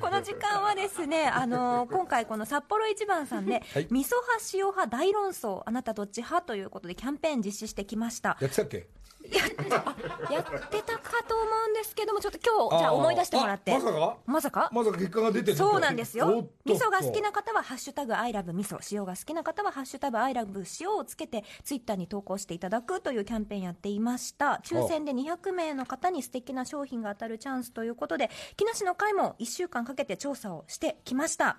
[0.00, 3.86] この時間はですね、あの今回この札幌一番さんで、はい。
[3.90, 8.36] 味噌派塩派大論争あなたどっち派ということでキャンペーン実施してきました。
[8.40, 8.86] やってたっけ？
[9.32, 13.72] やってたかと思うんですけどもちょっと今日じゃあ思い出してもらって。
[13.72, 14.18] あまさか？
[14.26, 14.70] まさか？
[14.72, 16.48] まさか結果が出てるそうなんですよ。
[16.64, 24.60] 味噌が好きな方は「ハッシュタグアイラブ味噌」塩が好きな方は「ハッシュタグアイラブ塩」をつけてツイッターに投稿していただくというキャンペーンやっていました。
[24.64, 31.56] 抽選で200名の方に素敵な商品が当たるチャンスということで木梨の会も1週間かけて調査をしてきました。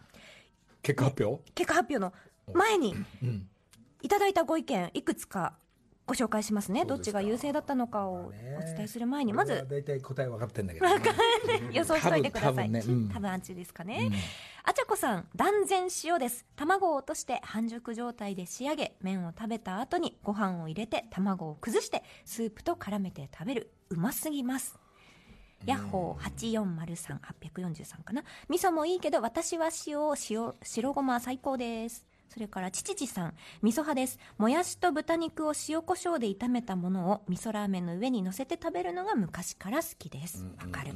[0.83, 1.41] 結果発表？
[1.55, 2.13] 結果発表の
[2.53, 2.95] 前に
[4.01, 5.55] いただいたご意見いくつか
[6.07, 6.85] ご紹介しますね。
[6.85, 10.85] どっちが優勢だったのかをお伝えする前にまず大体答え分かってんだけど、
[11.71, 12.53] 予想しといてください。
[12.53, 12.83] 多分多分ね。
[12.87, 13.09] うん。
[13.09, 14.11] 多分アンチですかね、
[14.63, 16.45] あちゃこさん断然塩です。
[16.55, 23.71] 卵を落として半熟状態で仕上げ麺を食べた後にご飯を入れて卵を崩してスープと絡めて食べる。
[23.89, 24.77] うますぎます。
[25.65, 28.23] ヤッホー8403-843かな。
[28.49, 34.19] 味噌もいいけど私は塩塩白ごま最高ですそれからちちちさん味噌派です。
[34.37, 40.45] もやしと豚肉を塩コショウで炒めたものを味噌ラーメンの上に乗せて食べるのが昔から好きです。
[40.59, 40.93] わかる。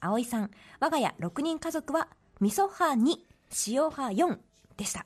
[0.00, 2.08] 葵さん我が家6人家族は
[2.40, 3.16] 味噌派2
[3.68, 4.38] 塩派4
[4.76, 5.04] でした。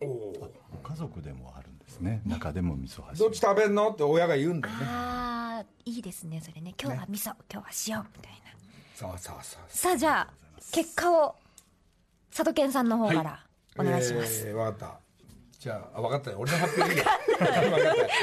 [0.00, 2.22] 家族でもあるんですね。
[2.26, 4.80] 中でも味噌どっ橋ち食べんのって親が言うんだよね。
[4.86, 6.74] あーいいですねそれね。
[6.80, 8.48] 今日は味噌、今日は塩みたいな。
[8.94, 10.32] そうそうそうさあじゃあ
[10.72, 11.36] 結果を
[12.30, 13.44] 佐渡健さんの方から
[13.78, 15.00] お願いします、えー、分かった。
[15.58, 17.04] じゃあ分かったよ俺の発表いいや
[17.36, 17.50] 分かっ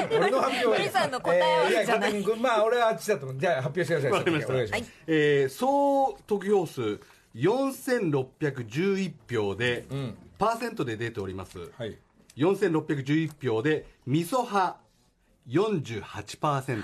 [0.09, 2.15] た 俺の発表はいい森さんの答えはいいじゃない。
[2.15, 4.11] えーまあ俺はあっちだと思うじゃあ発表してください。
[4.11, 4.53] わかりました。
[4.53, 6.99] お願いします、えー総得票数
[7.35, 9.85] 4611票で、
[10.37, 11.97] パーセントで出ております、はい。
[12.37, 14.77] 4611票で味噌派
[15.49, 16.83] 48%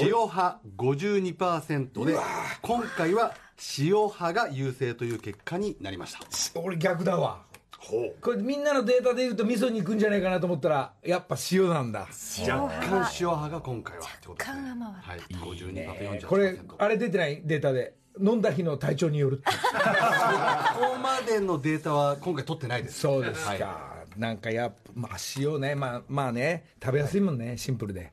[0.00, 2.16] 塩派52%で
[2.62, 3.34] 今回は
[3.78, 6.20] 塩派が優勢という結果になりました。
[6.60, 7.42] 俺逆だわ
[8.20, 12.00] これみんなのデータで言うと味噌に行くんじゃないかなと思ったらやっぱ塩なんだ。
[12.00, 14.60] 若干塩派が今回はってことですね。
[14.62, 15.20] 若干はい。
[15.20, 19.44] 52%と48%これあれ出てないデータで飲んだ日の体調によるって。
[19.44, 23.00] ここまでのデータは今回取ってないです。
[23.00, 24.20] そうですか、はい。
[24.20, 25.74] なんかやっぱまあ塩ね。
[25.76, 26.64] まあまあね。
[26.82, 27.56] 食べやすいもんね。
[27.56, 28.12] シンプルで。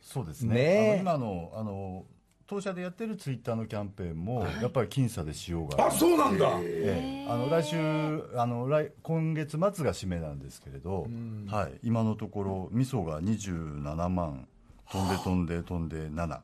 [0.00, 0.54] そうですね。
[0.54, 0.90] ねえ。
[0.92, 2.04] あの今のあの
[2.46, 6.58] 当社でやってるツイッターのキャンペーンも、やっぱり僅差で塩があそうなんだ。
[6.62, 7.30] ええ。
[7.30, 7.76] あの来週
[8.36, 11.08] あの来今月末が締めなんですけれど、
[11.48, 14.46] はい、今のところ味噌が27万。
[14.90, 16.38] 飛んで飛んで飛んで7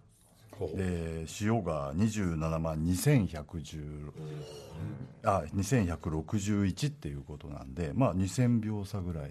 [0.74, 4.12] で塩が27万2110
[5.24, 9.30] あ2161っていうことなんでまあ2000秒差ぐらい。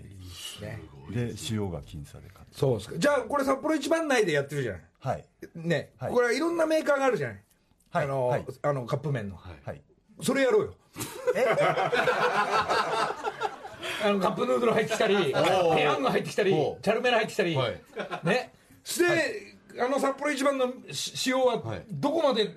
[1.14, 2.98] で塩が僅差で勝ってそうですか。
[2.98, 4.82] じゃあこれ札幌一番内でやってるじゃない？
[5.00, 5.26] はい。
[5.56, 6.12] ね、はい。
[6.12, 7.44] これはいろんなメーカーがあるじゃない、
[7.92, 8.06] はい。
[8.06, 8.46] あの、はい。
[8.62, 9.82] あのカップ麺の、はい。
[10.22, 10.74] それやろうよ。
[14.04, 17.82] あのカップヌードル入ってきたりペヤング入ってきたりおチャルメラ入ってきたり、はい。
[18.24, 18.52] ね。
[18.84, 21.84] して、あの札幌一番のし塩ははい。
[21.90, 22.50] どこまで、う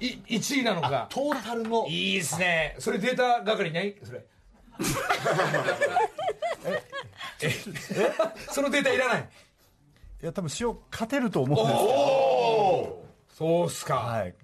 [0.00, 1.06] い1位なのか？
[1.10, 1.86] トータルの。
[1.88, 2.76] いいですね。
[2.78, 3.96] それデータ係ない？
[4.02, 4.24] それ。
[7.42, 7.50] ええ
[8.50, 9.28] そのデータいらない？
[10.22, 14.34] いや多分塩勝てると思うんですけどそうっすか、はい。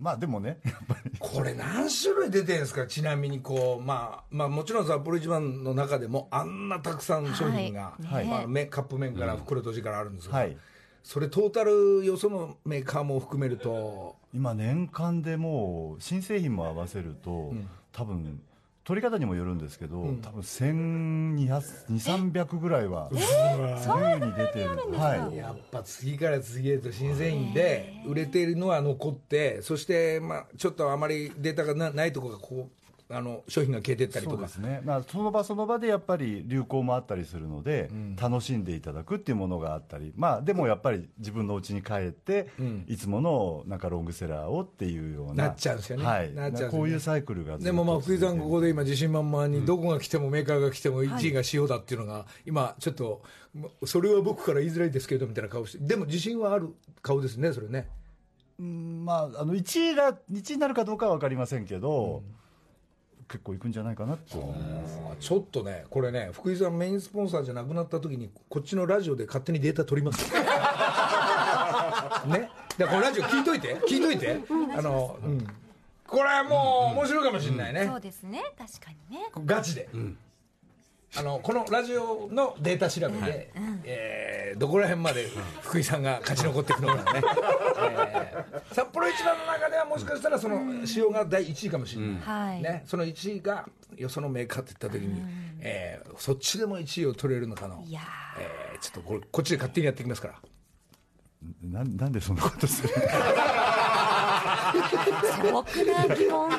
[0.00, 1.10] まあでもねやっぱり。
[1.18, 2.86] これ何種類出てるんですか？
[2.86, 8.26] ちなみにこう、まあ、まあもちろん札幌一番の中でもあんなたくさん商品が、はい。
[8.26, 10.56] まあ、麺カップ麺から袋とじからあるんですが、はい
[11.02, 14.16] それトータルよそのメーカーも含めると。
[14.34, 17.52] 今年間でもう新製品も合わせると、
[17.92, 18.40] 多分
[18.84, 23.18] 取り方にもよるんですけど、多分1200300ぐらいは優
[24.26, 25.36] に出てるはい。
[25.36, 32.70] やっぱ次から次へと新製品で売れているのは残ってそして、まあ、ちょっとあまりデータがなないところがこう
[33.10, 34.36] あの商品が消えてったりとか。
[34.36, 42.48] そうですね、まあ、その場その場でやっぱり流行もあったりするので、楽しんでいただくっていうものがあったり、まあ、でもやっぱり自分の家に帰って、
[42.86, 46.04] いつものなんかロングセラーをっていうようななっちゃうんですよね。
[46.04, 46.78] はい、なっちゃうね。
[46.78, 53.22] こういうサイクルがでもまあ福井さん、ここで今、自信満々に、どこが来ても、メーカーが来ても、1位が塩だっていうのが、今、ちょっと、
[53.84, 56.68] それは僕から言いづらいですけどみたいな顔して、でも自信はある
[57.02, 57.88] 顔ですね、それね。
[58.60, 62.22] うんまあ、あの1位が1位になるかどうかは分かりませんけど、
[63.30, 64.98] 結構いくんじゃないかなって思います。
[65.20, 70.24] ちょっとね、これね、福井さんメインスポンサーじゃなくなった時に、こっちのラジオで勝手にデータ取ります。
[70.34, 70.40] ね？
[72.76, 74.40] だからこのラジオ聞いといて、聞いといて。
[74.76, 75.46] あの、うん。
[76.08, 77.86] これはもう面白いかもしれないね。
[77.86, 79.88] そうですね確かにねガチで、
[81.16, 83.50] あのこのラジオのデータ調べで、
[83.84, 85.28] えーどこら辺まで
[85.62, 87.22] 福井さんが勝ち残っていくのかね、
[87.78, 90.60] えー札幌一番の中ではもしかしたらその
[90.96, 92.62] 塩が第1位かもしれない、はい。
[92.62, 95.22] ね、その1位がよそのメーカーって言った時に、
[95.60, 97.82] えーそっちでも1位を取れるのかの。
[97.86, 98.00] いや
[98.38, 100.34] えーちょっとこれこっちで勝手にやっていきますから。
[101.62, 102.90] ななんでそんなことする
[104.70, 106.50] 素朴な疑問。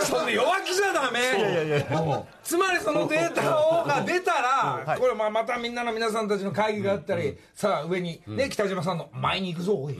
[0.00, 1.20] そんな弱気じゃダメ。
[1.20, 5.00] いやいやいやつまりそのデータをが出たら、はい。
[5.00, 9.96] これまあまたみんなの皆さんたちの会議があったり、さあ上に、ね北島さんの前に行くぞおい、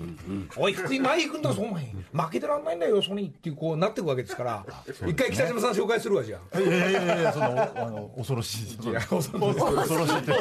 [0.56, 1.84] おい福井前行くんだぞお前。
[2.12, 4.66] 負けてらんないんだよよそにっていうこうなっていくわけですから。
[5.06, 6.58] 一回北島さん紹介するわじゃあ。
[6.58, 8.76] いやいやいやいやそのあの恐ろしい。
[8.76, 10.18] 恐ろしい。
[10.18, 10.32] って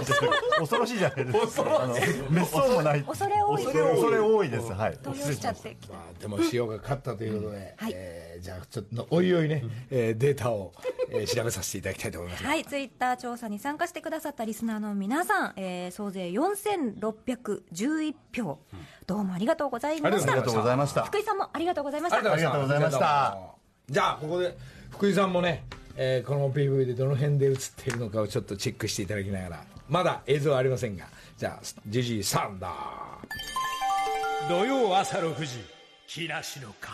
[0.57, 1.61] 恐ろしいじゃないです。
[1.61, 3.63] あの滅相もない恐れ多い。
[3.63, 4.73] 恐れ恐れ多いです。
[4.73, 4.97] はい。
[5.03, 7.91] 動揺しちゃってきたまあでも塩が勝ったということで、はい。
[7.95, 10.73] えーじゃあちょっとおいおいね、えーデータを、
[11.11, 18.59] えー調べさせていただきたいと思います、はい、ツイッター調査に参加してくださったリスナーの皆さん、えー総勢4611票、
[19.05, 20.31] どうもありがとうございました。
[20.31, 21.03] ありがとうございました。
[21.03, 22.17] 福井さんもありがとうございました。
[22.17, 22.99] ありがとうございました。
[22.99, 23.93] ありがとうございました。
[23.93, 24.57] じゃあここで
[24.91, 25.65] 福井さんもね、
[25.95, 35.59] えーこの PV でどの辺で映っているのかをちょっとチェックしていただきながらまだ映像はありませんがじゃあジジイサンダー土曜朝6時
[36.07, 36.93] 木梨の会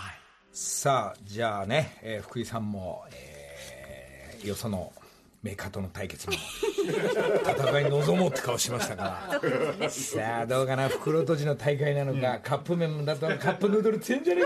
[0.57, 4.93] さあじゃあね、えー福井さんも、えーよその
[5.43, 9.27] メーカーとの対決に戦いに臨もうって顔しましたか
[9.81, 9.89] ら。
[9.89, 10.87] さあどうかな？
[10.87, 14.45] 袋とじの大会なのか、カップ麺だとカップヌードル強いんじゃねえ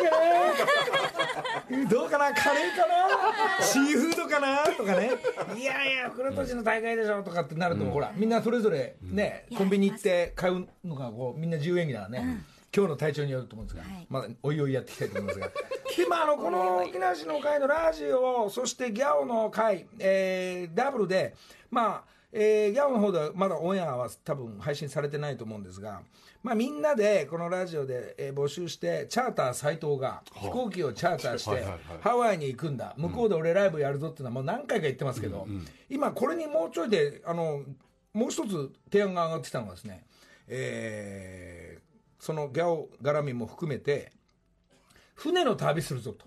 [1.69, 1.87] かな？
[1.87, 2.33] どうかな？
[2.33, 2.87] カレーか
[3.59, 3.63] な？
[3.63, 4.63] シーフードかな？
[4.75, 5.11] とかね。
[5.55, 12.43] いやいや袋とじの大会でしょとかってなると、ほらみんなそれぞれね、コンビニ行って買うのがこうみんな自由演技だからね、
[12.75, 14.07] 今日の体調によると思うんですが、はい。
[14.09, 15.47] まだおいおいやっていきたいと思いますが
[15.97, 21.35] でまああのこの木梨の会のラジオそしてギャオの会、えーダブルで
[21.71, 26.01] まあえーギャオの方ではまだオンエアは多分配信されてないと思うんですが、
[26.43, 31.65] まあ、みんなでこのラジオで、えー募集してチャーター斎藤が飛行機をチャーターして
[32.01, 32.93] ハワイに行くんだ。
[32.97, 35.47] 向こうで俺ライブやるぞっていうのはもう何回か言ってますけど、
[35.89, 37.63] 今これにもうちょいであの
[38.13, 40.05] もう一つ提案が上がってきたのがですね、
[40.47, 41.88] えー
[42.19, 44.11] そのギャオ絡みも含めて
[45.15, 46.25] 船の旅するぞと。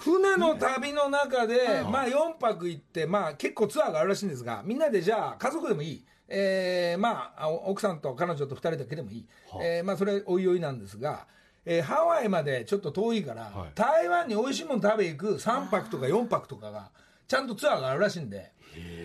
[0.00, 6.04] 船の旅の中で、まあ4泊行って、まあ結構ツアーがあるらしいんですが、みんなでじゃあ家族でもいい。
[6.28, 9.26] えーまあ、お奥さんと彼女と2人だけでもいい。
[9.62, 11.26] えーまあそれおいおいなんですが、
[11.64, 16.90] えーハワイまでちょっと遠いから、はい台湾に美味しいもの食べ行く3泊とか4泊とかが、
[17.28, 18.52] ちゃんとツアーがあるらしいんで、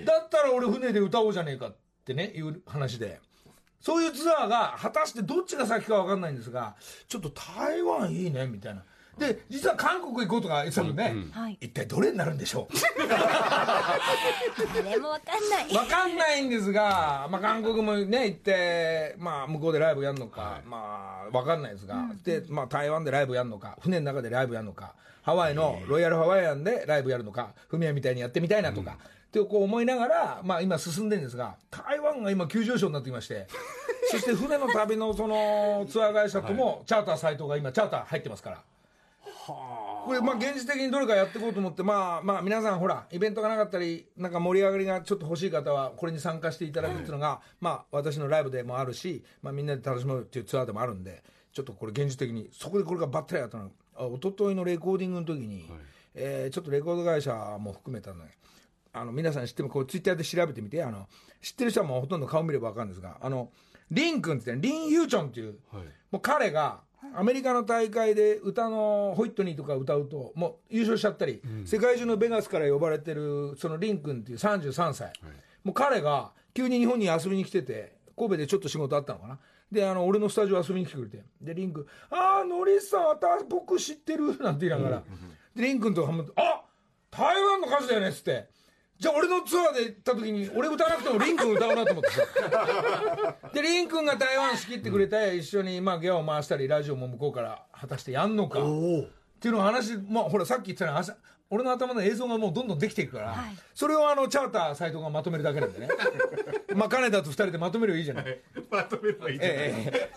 [0.05, 3.19] だったら俺船で歌おうじゃねえかってね、いう話で。
[3.88, 6.76] そういうツアーが果たしてどっちが先か分かんないんですが、
[7.08, 8.84] ちょっと台湾いいねみたいな。
[9.17, 11.58] で、実は韓国行こうとか言ってたもんね、はい。
[11.60, 12.73] 一体どれになるんでしょう？
[14.84, 15.67] 誰もわかんない。
[15.67, 33.47] 分かんないんですが、まあ、韓国もね、行って、まあ、向こうでライブやるのか、まあ、分かんないですが、で、まあ、台湾でライブやるのか、船の中でライブやるのか、ハワイのロイヤルハワイアンでライブやるのか、フミヤみたいにやってみたいなとか、ってこう思いながら、まあ、今進んでるんですが、台湾が今急上昇になってきまして、
[34.10, 38.62] そして船の旅のそのツアー会社とも、チャーター斎藤が今、チャーター入ってますから。
[39.53, 53.71] これ、まあ、現実的にどれかやっていこうと思って、まあ、まあ、皆さん、ほら、イベントがなかったり、なんか盛り上がりがちょっと欲しい方は、これに参加していただくっていうのが、まあ、私のライブでもあるし、まあ、みんなで楽しむっていうツアーでもあるんで、ちょっとこれ、現実的に、そこでこれがばったりやったの。
[53.95, 55.65] あ一昨日のレコーディングの時に、
[56.13, 58.38] えーちょっとレコード会社も含めたのね、
[58.93, 61.07] あの皆さん知ってもこうツイッターで調べてみてあの
[61.41, 63.51] 知ってる人はもうほとんど顔見れば分かるんですがあの
[63.91, 65.86] リン君ってねリン・ユーチョンっていう、はい。
[66.12, 66.81] もう彼が
[67.15, 75.13] アメリカの大会で歌のホイットニーとか歌うともう優勝しちゃったり、世界中のベガスから呼ばれてるそのリン君っていう33歳、
[75.63, 79.39] もう彼が急に日本に遊びに来てて神戸でちょっと仕事あったのかな。
[79.71, 81.23] であの俺のスタジオ遊びに来てくれて。
[81.41, 85.03] でリン君「ああノリスさん私僕知ってる」なんて言いながら、
[85.55, 86.63] でリン君とハマって「あ
[87.12, 88.57] 台湾の歌手だよね」っつって。
[88.99, 92.23] じゃあ俺のツアーで行った時に俺歌わなくてもリン君歌うなと思ってさ。
[93.53, 98.60] でリン君が台湾好きってくれて一緒にまあギャオを回したりラジオも向こうから果たしてやんのか。
[98.60, 98.63] っ
[99.39, 101.15] ていうのを話まあほらさっき言ってたように朝
[101.49, 103.55] 俺の頭の映像がもうどんどんできていくから、はい。
[103.73, 105.88] それをあのチャーター斎藤がまとめるだけなんでね。
[106.75, 108.41] まあ金田と二人でまとめればいいじゃない。
[108.69, 109.57] まとめればいいじゃない。
[109.60, 110.10] え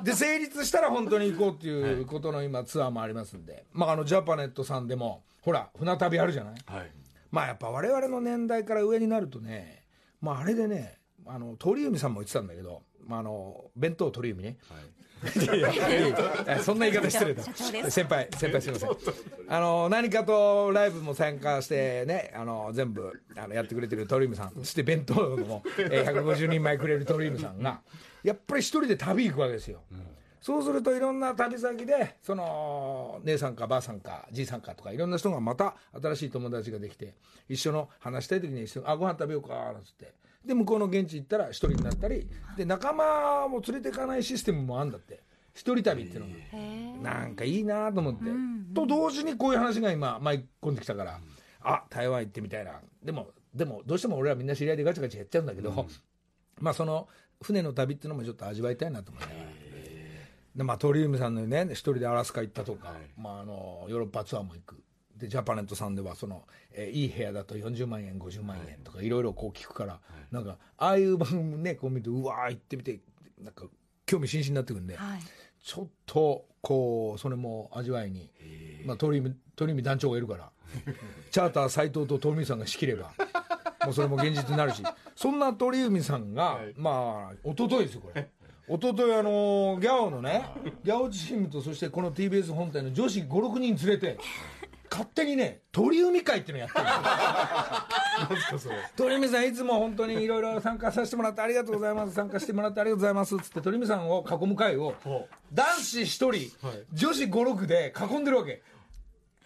[0.00, 0.04] え。
[0.04, 6.54] で成立したら本当に行こうっていうことの今ツアーもありますんで、まあ、あのジャパネットさんでもほら船旅あるじゃない。
[6.66, 6.90] はい
[7.30, 9.84] まあやっぱ我々の年代から上になるとね、
[10.20, 14.56] まああれでね、あの鳥海さんも言ってたんだけど、まああの弁当鳥海ね。
[15.42, 15.60] いやい。
[15.60, 16.14] やいやい
[16.46, 17.42] やそんな言い方失礼だ。
[17.42, 18.90] 先輩先輩すみません。
[19.48, 27.80] あの何かとライブも参加してねあの全部あのやってくれてる鳥海さんそして弁当も、えー150人前くれる鳥海さんが
[28.22, 29.82] やっぱり一人で旅行くわけですよ、
[30.40, 37.14] そうするといろんな旅先でその姉さんかばあさんかじいさんかとかいろんな人がまた新しい友達ができて
[37.48, 40.12] 一緒の話したい時に一緒に「あご飯食べようか」なんつって。
[40.44, 42.26] で向こうの現地行ったら一人になったり
[42.56, 45.20] で仲間も連れていかないシステムもあるんだって。
[45.58, 48.20] 一人旅っていうのがなんかいいなと思って、
[48.72, 51.20] と同時にこういう話が今舞い込んできたから
[51.60, 52.80] あ台湾行ってみたいな。
[53.02, 55.86] でもでもどうしても俺らみんな知り合いでガチャガチャやっちゃうんだけど、
[56.60, 57.08] まあその
[57.42, 59.47] 船の旅っていうのもちょっと味わいたいなと思いながら。
[60.58, 64.82] でまあ、トリウムさんのね一人でアラスカ行ったとか、まあ、あのヨーロッパツアーも行く。
[65.16, 66.42] でジャパネットさんではその、
[66.72, 69.08] えーいい部屋だと40万円50万円とかい。
[69.08, 70.00] ろいろこう聞くから、
[70.32, 72.98] なんかああいう番組ねこう見てうわー行ってみて
[73.40, 73.66] なんか
[74.04, 75.20] 興味津々になってくるんで、はい。
[75.64, 78.28] ちょっとこうそれも味わいに、
[78.84, 80.50] まあ、鳥海鳥海団長がいるから
[81.30, 83.12] チャーター斎藤と鳥海さんが仕切れば
[83.84, 84.82] もうそれも現実になるし
[85.14, 88.28] そんな鳥海さんが、まあ一昨日ですよこれ
[88.70, 90.44] 一昨日あのギャオのね
[90.84, 94.18] ギャオチームとそしてこの TBS 本体の女子56人連れて
[94.90, 96.78] 勝手にね鳥海会っていうのやって
[98.34, 98.74] るんですよ。
[98.96, 102.14] 鳥海さんいつも本当にいろいろ参加させてもらってありがとうございます。
[102.14, 103.36] 参加してもらってありがとうございます。
[103.36, 104.94] っつって鳥海さんを囲む会を
[105.52, 106.56] 男子1人、
[106.92, 108.62] 女子56で囲んでるわけ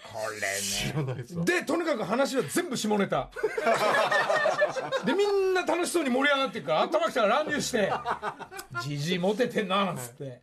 [0.03, 1.45] これね。
[1.45, 3.31] でとにかく話は全部下ネタ。
[5.05, 7.93] でみんな楽しそうに盛り上がっていくから頭きたら乱入して
[8.83, 10.43] 「じじいモテてんな」なんつって。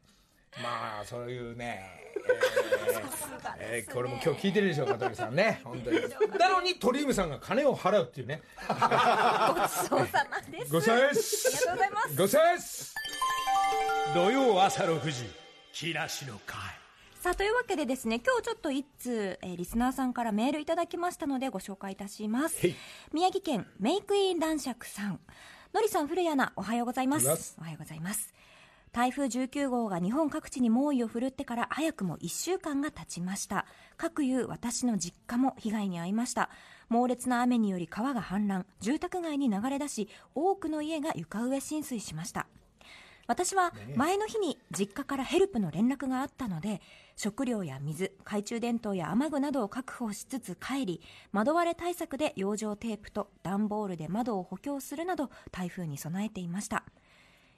[0.64, 1.99] まあそういうね
[3.60, 5.62] えーえーこれも今日聞いてるでしょう香取さんね。
[5.64, 5.99] 本当に。
[6.39, 8.41] なのに鳥海さんが金を払うっていうね。
[8.68, 10.72] ごちそうさまです。
[10.72, 12.16] ごちそうさまでありがすとうございます。
[12.16, 12.95] ごちそうさまです。
[14.16, 15.30] 土曜朝6時
[15.72, 16.78] 木梨の会
[17.30, 22.57] さあというわけでですね今日ちょっと一通、えーリスナーさんからメールいただきましたのでご紹介いたします。
[23.13, 25.19] 宮城県メイクイン男爵さん。
[25.71, 27.36] のりさん古谷アナおはようございます。
[27.36, 27.55] す。
[27.59, 28.34] おはようございます。
[28.91, 33.67] 台風19号が日本各地に猛威を振るってから早くも1週間が経ちました。
[33.95, 36.49] 各有私の実家も被害に遭いました。
[36.88, 38.65] 猛烈な雨により川が氾濫。
[38.80, 42.47] 住宅街に流れ出し多くの家が床上浸水しました。
[43.30, 46.82] 私は前の日に実家からヘルプの連絡があったので
[47.22, 51.01] 食料や水懐中電灯や雨具などを確保しつつ帰り
[51.34, 56.86] 窓割れ対策で養生テープと段ボールで窓を補強するなど台風に備えていました。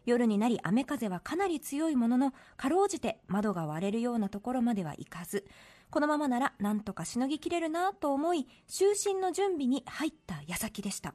[0.07, 5.45] 夜になり雨風はかなり強いもののかろうじて窓が割れるようなところまではいかず
[5.91, 11.13] このままならなんとかしのぎきれるなと思い就寝の準備に入った矢先でした、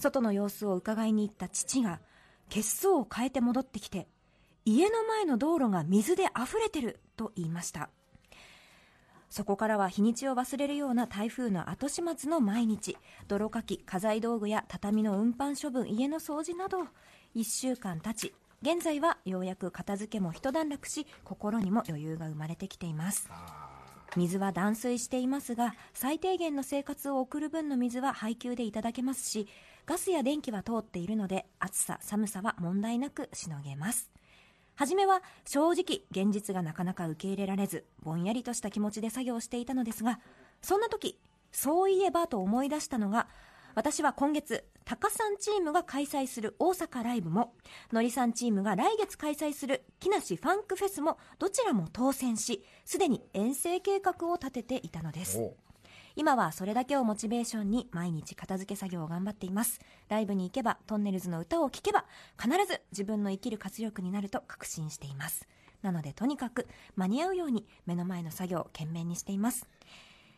[0.00, 2.00] 外の様子を伺いに行った父が
[2.48, 4.08] 血相を変えて戻ってきて
[4.64, 7.90] 家の前の道路が水で溢れてると言いました。
[9.30, 12.96] そこからは日にちを忘れるような台風の後始末の毎日
[13.28, 16.78] 泥かき家財道具や畳の運搬処分家の掃除など
[17.36, 23.28] 1週間経ち現在はようやく片付けも一段落し心にも余裕が生まれてきています。
[24.16, 29.46] 水は断水していますが最低限の生活を送る分の水は配給でいただけますし
[29.86, 34.10] ガスや電気は通っているので暑さ寒さは問題なくしのげます
[34.78, 40.20] 初めは正直現実がなかなか受け入れられずぼんやりとした気持ちで作業していたのですが
[40.62, 41.18] そんな時
[41.50, 43.26] そういえばと思い出したのが
[43.74, 47.54] 私は今月タカさんチームが開催する大阪ライブも
[47.92, 55.38] のりさんチームが来月開催する木梨ファンクフェスもどちらも当選しすでに遠征計画を立てていたのです。
[56.18, 59.78] 今はそれだけをモチベーションに毎日片付け作業を頑張っています。
[60.08, 62.06] ライブに行けばトンネルズの歌を聴けば
[62.36, 65.46] 必ず自分の生きる活力になると確信しています。
[65.80, 66.66] なのでとにかく
[66.96, 69.68] 間に合うように目の前の作業を懸命にしています。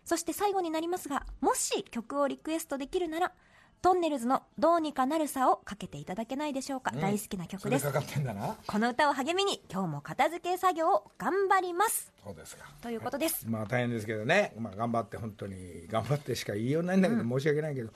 [0.05, 3.33] そして最後になりますがもし曲をリクエストできるなら
[3.83, 7.83] トンネルズの「どうにかなるさ」をかけていただけないでしょうか、大好きな曲です。
[7.83, 8.57] それかかってんだな。
[8.67, 12.13] この歌を励みに今日も片付け作業を頑張ります。
[12.23, 12.67] そうですか。
[12.83, 13.49] ということです。
[13.49, 17.91] まあ大変ですけどね、まあ、頑張って本当に頑張ってしか言いようないんだけど、申し訳ないけど、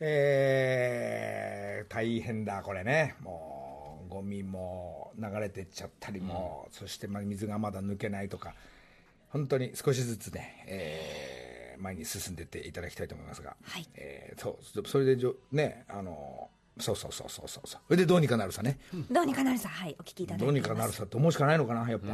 [0.00, 3.16] えー大変だこれね。
[3.20, 8.54] もうゴミも流れてっちゃったりも、そしてまあ水がまだ抜けないとか。
[9.30, 11.49] 本当に少しずつね、えー
[11.80, 13.88] 前に進んでっていただきたいと思いますが、はい。
[13.94, 14.86] えーそう。
[14.88, 17.80] それでじょねあのそうそうそうそうそうそう。
[17.86, 18.78] それでどうにかなるさね、
[19.10, 19.68] どうにかなるさ。
[19.68, 19.96] はい。
[19.98, 22.06] お聞きいただいてどうにかなるさって思うしかないのかな、やっぱ。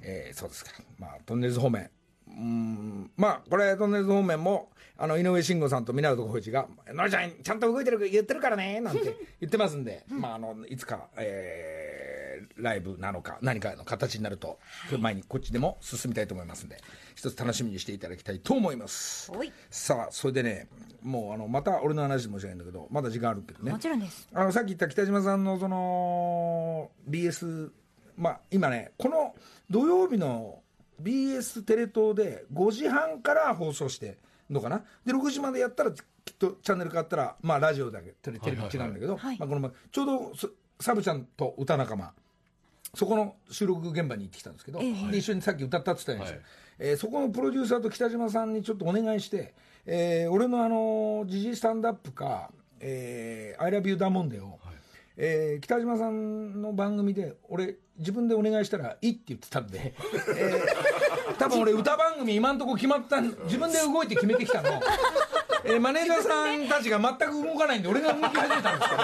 [0.00, 0.70] えーそうですか。
[0.98, 1.90] まあ、トンネルズ方面。
[2.28, 9.02] うーん、まあ、これ、トンネルズ方面も、あの、井上慎吾さんと湊浩一が、のりちゃん、ちゃんと動いてる言ってるからね、なんて
[9.40, 12.17] 言ってますんで、まあ、あの、いつか、えー
[12.56, 14.58] ライブなのか、何かの形になると、
[14.98, 16.78] 前にこっちでも進みたいと思いますんで、
[17.14, 19.30] 一つ楽しみにしていただきたいと思います。
[19.70, 20.68] さあ、それでね、
[21.02, 23.72] もう、あの、また俺の話で申し訳ないんだけど、まだ時間あるけどね。
[23.72, 24.28] もちろんです。
[24.32, 27.70] あのさっき言った北島さんのその BS、
[28.16, 29.34] まあ、今ね、この
[29.70, 30.62] 土曜日の
[31.02, 34.18] BS テレ東で5時半から放送して
[34.50, 36.00] んのかな、で6時までやったらき
[36.32, 39.38] っとチャンネル変わったら、まあ、ラジオだけテレテレビ違うんだけど、はい。
[39.38, 42.12] まあ、この前ちょうどそサブちゃんと歌仲間
[42.94, 45.12] そこの収録現場に行ってきたんですけど、ええ。
[45.12, 46.46] で一緒にさっき歌ったって言ったんですよ、はい。
[46.80, 49.52] えーそこのプロデューサーと北島さんにちょっとお願いして、
[49.84, 54.58] えー俺のあの時事スタンドアップか「えー、I love you ダモンデを」
[55.16, 59.94] えー北島さんの番組で俺自分でお願いしたら「いい」って言ってたんで、
[60.36, 64.70] えー多分俺歌番組今んとこ決まったん自分で動いて決めてきたの、
[65.68, 69.02] えーマネージャーさんたちが全く動かないんで俺が動き始めたんですけど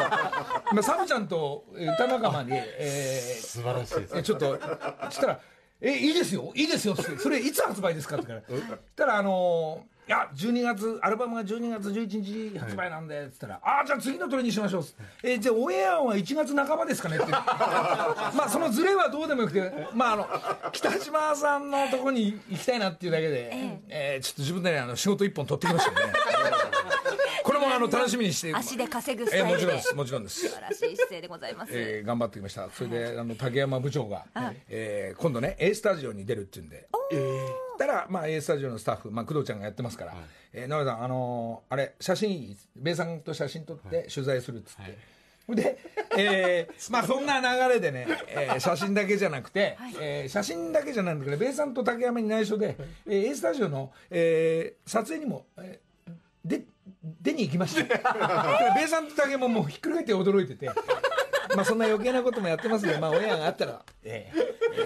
[0.72, 4.58] 今サブちゃんとえー歌仲間で、えー素晴らしいですえちょっと
[5.06, 5.40] そしたら
[5.80, 14.84] 「えいいですよいいですよ」ってそれいつ発売ですか?」って言うからたらあのーいや12月アルバムが12月11日発売なんで」っつったら「ああじゃあ次のトレにしましょう」
[15.22, 17.26] えじゃあオンエアは1月半ばですかね」って。
[17.32, 20.28] まあそのズレはどうでもよくてまああの
[20.72, 23.50] 北島さんのとこに行きたいなっていうだけで、
[23.88, 26.12] えーちょっと自分でねあの仕事一本取ってきましたよね
[27.42, 29.66] これもあの楽しみにして足で稼ぐスえタイルで。
[29.66, 30.48] ーもちろんですもちろんです。
[30.48, 32.68] 素晴らしい姿勢でございます、えー頑張ってきました。
[32.70, 34.24] それで、あの竹山部長が、
[34.68, 36.86] えー今度ね A スタジオに出るっていうんで
[37.78, 40.14] たら、まあ、A スタジオのスタッフ、まあ、工藤ちゃんがやってますから
[40.52, 45.14] 「えー直江さんあのーあれ写真いい米さんと写真撮って取材する」っつって。
[45.46, 45.78] で、
[46.16, 56.64] えー まあそんな流れでね、えー写真だけじゃなくて、えー写真だけじゃないんだけど、米さんと竹山に内緒で、えー A スタジオの、えー撮影にも、えーで
[57.22, 58.74] 出に行きました。
[58.74, 60.66] 米さんと竹山ももうひっくり返って驚いてて、
[61.54, 64.40] まあそんな余計なこともやってますので、まあオンエアがあったら、えー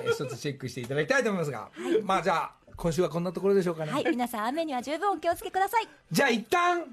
[0.04, 1.70] えー一つチェックしていただきたいと思いますが、
[2.02, 3.90] まあじゃあ、今週はこんなところでしょうかね。
[3.90, 6.84] はい皆さん雨には十分お気をつけくださいじゃあ一旦